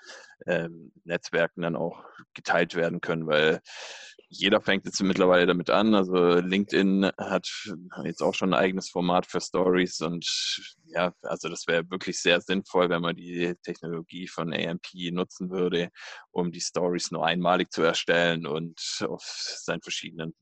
ähm, 0.46 0.92
Netzwerken 1.04 1.62
dann 1.62 1.76
auch 1.76 2.04
geteilt 2.34 2.74
werden 2.74 3.00
können, 3.00 3.26
weil 3.26 3.60
jeder 4.36 4.60
fängt 4.60 4.84
jetzt 4.84 5.00
mittlerweile 5.02 5.46
damit 5.46 5.70
an. 5.70 5.94
Also 5.94 6.14
LinkedIn 6.14 7.10
hat 7.16 7.48
jetzt 8.04 8.22
auch 8.22 8.34
schon 8.34 8.52
ein 8.52 8.60
eigenes 8.60 8.90
Format 8.90 9.26
für 9.26 9.40
Stories 9.40 10.00
und 10.00 10.26
ja, 10.86 11.12
also 11.22 11.48
das 11.48 11.66
wäre 11.66 11.88
wirklich 11.90 12.20
sehr 12.20 12.40
sinnvoll, 12.40 12.88
wenn 12.88 13.02
man 13.02 13.16
die 13.16 13.54
Technologie 13.62 14.28
von 14.28 14.52
AMP 14.52 14.86
nutzen 15.12 15.50
würde, 15.50 15.90
um 16.30 16.52
die 16.52 16.60
Stories 16.60 17.10
nur 17.10 17.26
einmalig 17.26 17.72
zu 17.72 17.82
erstellen 17.82 18.46
und 18.46 19.04
auf 19.08 19.24
seinen 19.24 19.82
verschiedenen 19.82 20.34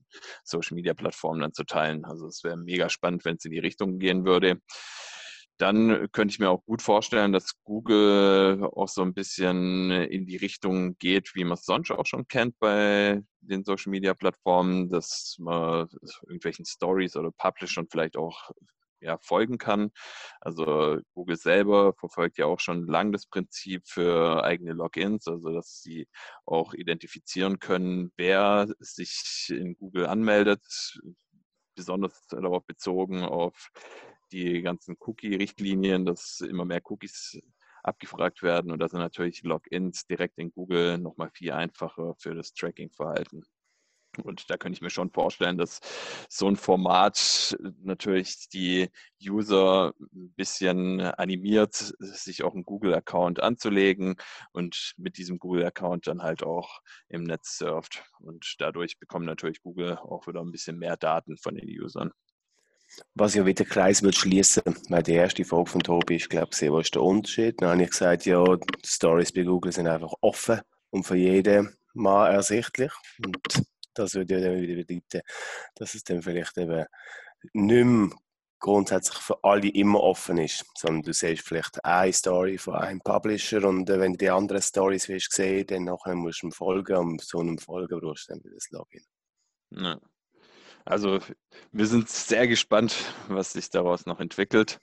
Social 0.43 0.75
Media 0.75 0.93
Plattformen 0.93 1.41
dann 1.41 1.53
zu 1.53 1.63
teilen. 1.63 2.05
Also 2.05 2.27
es 2.27 2.43
wäre 2.43 2.57
mega 2.57 2.89
spannend, 2.89 3.25
wenn 3.25 3.37
es 3.37 3.45
in 3.45 3.51
die 3.51 3.59
Richtung 3.59 3.99
gehen 3.99 4.25
würde 4.25 4.59
dann 5.63 6.11
könnte 6.11 6.33
ich 6.33 6.39
mir 6.39 6.49
auch 6.49 6.65
gut 6.65 6.81
vorstellen, 6.81 7.31
dass 7.31 7.53
Google 7.63 8.65
auch 8.75 8.89
so 8.89 9.01
ein 9.01 9.13
bisschen 9.13 9.91
in 9.91 10.25
die 10.25 10.35
Richtung 10.35 10.97
geht, 10.97 11.35
wie 11.35 11.45
man 11.45 11.53
es 11.53 11.63
sonst 11.63 11.89
auch 11.91 12.05
schon 12.05 12.27
kennt 12.27 12.59
bei 12.59 13.21
den 13.39 13.63
Social 13.63 13.91
Media 13.91 14.13
Plattformen, 14.13 14.89
dass 14.89 15.37
man 15.39 15.87
irgendwelchen 16.23 16.65
Stories 16.65 17.15
oder 17.15 17.31
Publishern 17.31 17.87
vielleicht 17.89 18.17
auch 18.17 18.51
ja, 18.99 19.17
folgen 19.19 19.57
kann. 19.57 19.91
Also 20.41 20.99
Google 21.13 21.37
selber 21.37 21.93
verfolgt 21.93 22.37
ja 22.37 22.45
auch 22.45 22.59
schon 22.59 22.85
lange 22.85 23.11
das 23.11 23.25
Prinzip 23.25 23.87
für 23.87 24.43
eigene 24.43 24.73
Logins, 24.73 25.29
also 25.29 25.49
dass 25.53 25.81
sie 25.81 26.09
auch 26.45 26.73
identifizieren 26.73 27.59
können, 27.59 28.11
wer 28.17 28.67
sich 28.79 29.47
in 29.49 29.77
Google 29.77 30.07
anmeldet, 30.07 30.61
besonders 31.75 32.27
darauf 32.27 32.65
bezogen 32.65 33.23
auf 33.23 33.69
die 34.33 34.61
ganzen 34.61 34.97
Cookie-Richtlinien, 34.99 36.05
dass 36.05 36.41
immer 36.41 36.65
mehr 36.65 36.81
Cookies 36.85 37.39
abgefragt 37.83 38.41
werden 38.43 38.71
und 38.71 38.79
da 38.79 38.87
sind 38.87 38.99
natürlich 38.99 39.43
Logins 39.43 40.07
direkt 40.07 40.39
in 40.39 40.51
Google 40.51 40.97
nochmal 40.97 41.29
viel 41.33 41.51
einfacher 41.51 42.15
für 42.17 42.33
das 42.33 42.53
Tracking-Verhalten. 42.53 43.43
Und 44.23 44.49
da 44.49 44.57
könnte 44.57 44.77
ich 44.77 44.81
mir 44.81 44.91
schon 44.91 45.09
vorstellen, 45.09 45.57
dass 45.57 45.79
so 46.29 46.47
ein 46.47 46.55
Format 46.55 47.57
natürlich 47.81 48.47
die 48.49 48.89
User 49.19 49.93
ein 49.99 50.33
bisschen 50.35 51.01
animiert, 51.01 51.73
sich 51.97 52.43
auch 52.43 52.53
einen 52.53 52.63
Google-Account 52.63 53.41
anzulegen 53.41 54.15
und 54.51 54.93
mit 54.97 55.17
diesem 55.17 55.39
Google-Account 55.39 56.05
dann 56.05 56.21
halt 56.21 56.43
auch 56.43 56.81
im 57.09 57.23
Netz 57.23 57.57
surft. 57.57 58.03
Und 58.19 58.55
dadurch 58.59 58.99
bekommt 58.99 59.25
natürlich 59.25 59.63
Google 59.63 59.97
auch 59.97 60.27
wieder 60.27 60.41
ein 60.41 60.51
bisschen 60.51 60.77
mehr 60.77 60.95
Daten 60.95 61.37
von 61.37 61.55
den 61.55 61.67
Usern. 61.67 62.11
Was 63.15 63.35
ja 63.35 63.45
wieder 63.45 63.65
Kreis 63.65 64.03
wird 64.03 64.15
schließen, 64.15 64.63
weil 64.89 65.03
die 65.03 65.13
erste 65.13 65.45
Folge 65.45 65.71
von 65.71 65.81
Tobi 65.81 66.17
ist, 66.17 66.29
glaube 66.29 66.49
ich, 66.51 66.71
was 66.71 66.85
ist 66.85 66.95
der 66.95 67.01
Unterschied? 67.03 67.61
Dann 67.61 67.69
habe 67.71 67.83
ich 67.83 67.89
gesagt, 67.89 68.25
ja, 68.25 68.43
die 68.43 68.87
Stories 68.87 69.31
bei 69.31 69.43
Google 69.43 69.71
sind 69.71 69.87
einfach 69.87 70.13
offen 70.21 70.61
und 70.89 71.03
für 71.03 71.15
jeden 71.15 71.75
mal 71.93 72.31
ersichtlich. 72.31 72.91
Und 73.23 73.37
das 73.93 74.15
würde 74.15 74.39
ja 74.39 74.47
dann 74.47 74.61
wieder 74.61 74.75
bedeuten, 74.75 75.21
dass 75.75 75.93
es 75.93 76.03
dann 76.03 76.21
vielleicht 76.21 76.57
eben 76.57 76.85
nicht 77.53 77.85
mehr 77.85 78.09
grundsätzlich 78.63 79.17
für 79.17 79.43
alle 79.43 79.67
immer 79.67 80.01
offen 80.01 80.37
ist, 80.37 80.65
sondern 80.77 81.01
du 81.03 81.13
siehst 81.13 81.45
vielleicht 81.45 81.83
eine 81.83 82.13
Story 82.13 82.57
von 82.57 82.75
einem 82.75 83.01
Publisher 83.01 83.67
und 83.67 83.89
äh, 83.89 83.99
wenn 83.99 84.13
du 84.13 84.17
die 84.19 84.29
anderen 84.29 84.61
Stories 84.61 85.09
willst 85.09 85.33
sehen, 85.33 85.67
dann 85.67 85.83
nachher 85.83 86.15
musst 86.15 86.41
du 86.41 86.47
ihm 86.47 86.51
folgen 86.53 86.95
und 86.95 87.21
zu 87.21 87.39
einem 87.39 87.57
Folgen 87.57 87.99
brauchst 87.99 88.29
du 88.29 88.33
dann 88.33 88.43
wieder 88.43 88.55
das 88.55 88.71
Login. 88.71 89.03
Ja. 89.71 89.99
Also 90.85 91.19
wir 91.71 91.87
sind 91.87 92.09
sehr 92.09 92.47
gespannt, 92.47 92.95
was 93.27 93.53
sich 93.53 93.69
daraus 93.69 94.05
noch 94.05 94.19
entwickelt. 94.19 94.79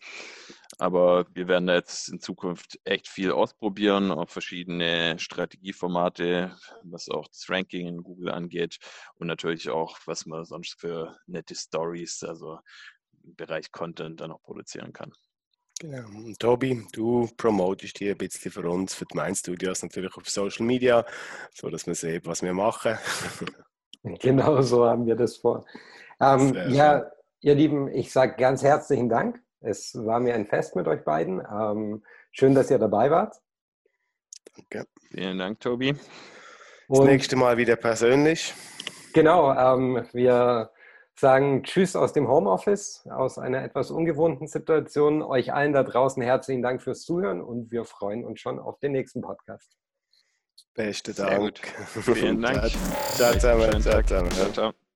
Aber 0.78 1.26
wir 1.34 1.46
werden 1.46 1.68
jetzt 1.68 2.08
in 2.08 2.20
Zukunft 2.20 2.78
echt 2.84 3.08
viel 3.08 3.32
ausprobieren, 3.32 4.10
auch 4.10 4.30
verschiedene 4.30 5.18
Strategieformate, 5.18 6.56
was 6.84 7.08
auch 7.10 7.28
das 7.28 7.50
Ranking 7.50 7.86
in 7.86 8.02
Google 8.02 8.30
angeht 8.30 8.78
und 9.16 9.26
natürlich 9.26 9.68
auch, 9.68 9.98
was 10.06 10.24
man 10.24 10.44
sonst 10.44 10.80
für 10.80 11.18
nette 11.26 11.54
Stories, 11.54 12.22
also 12.22 12.60
im 13.24 13.34
Bereich 13.34 13.70
Content 13.70 14.20
dann 14.20 14.32
auch 14.32 14.42
produzieren 14.42 14.92
kann. 14.92 15.12
Genau. 15.80 16.08
Tobi, 16.38 16.86
du 16.92 17.28
promotest 17.36 17.98
hier 17.98 18.12
ein 18.12 18.18
bisschen 18.18 18.50
für 18.50 18.68
uns, 18.68 18.94
für 18.94 19.06
die 19.06 19.16
Main 19.16 19.34
Studios 19.34 19.82
natürlich 19.82 20.14
auf 20.14 20.28
Social 20.28 20.64
Media, 20.64 21.04
so 21.54 21.68
dass 21.68 21.86
man 21.86 21.94
sieht, 21.94 22.26
was 22.26 22.42
wir 22.42 22.54
machen. 22.54 22.98
Genau 24.20 24.62
so 24.62 24.86
haben 24.86 25.06
wir 25.06 25.16
das 25.16 25.36
vor. 25.36 25.64
Ähm, 26.20 26.54
ja, 26.68 27.10
ihr 27.40 27.54
Lieben, 27.54 27.88
ich 27.88 28.12
sage 28.12 28.36
ganz 28.36 28.62
herzlichen 28.62 29.08
Dank. 29.08 29.40
Es 29.60 29.94
war 29.94 30.20
mir 30.20 30.34
ein 30.34 30.46
Fest 30.46 30.76
mit 30.76 30.88
euch 30.88 31.04
beiden. 31.04 31.40
Ähm, 31.40 32.02
schön, 32.32 32.54
dass 32.54 32.70
ihr 32.70 32.78
dabei 32.78 33.10
wart. 33.10 33.36
Danke. 34.56 34.86
Vielen 35.10 35.38
Dank, 35.38 35.60
Tobi. 35.60 35.94
Das 36.88 37.00
nächste 37.00 37.36
Mal 37.36 37.56
wieder 37.56 37.76
persönlich. 37.76 38.54
Genau, 39.12 39.52
ähm, 39.52 40.06
wir 40.12 40.70
sagen 41.14 41.62
Tschüss 41.62 41.94
aus 41.94 42.12
dem 42.12 42.28
Homeoffice, 42.28 43.06
aus 43.10 43.38
einer 43.38 43.62
etwas 43.62 43.90
ungewohnten 43.90 44.46
Situation. 44.46 45.22
Euch 45.22 45.52
allen 45.52 45.72
da 45.72 45.82
draußen 45.82 46.22
herzlichen 46.22 46.62
Dank 46.62 46.82
fürs 46.82 47.02
Zuhören 47.02 47.42
und 47.42 47.70
wir 47.70 47.84
freuen 47.84 48.24
uns 48.24 48.40
schon 48.40 48.58
auf 48.58 48.78
den 48.78 48.92
nächsten 48.92 49.20
Podcast. 49.20 49.76
Besten 50.80 51.14
Dank. 51.14 51.58
Vielen 52.02 52.40
Dank. 52.40 52.72
Ciao 53.16 53.32
zusammen. 53.32 53.82
Ciao, 53.82 54.02
ciao. 54.02 54.52
ciao. 54.52 54.89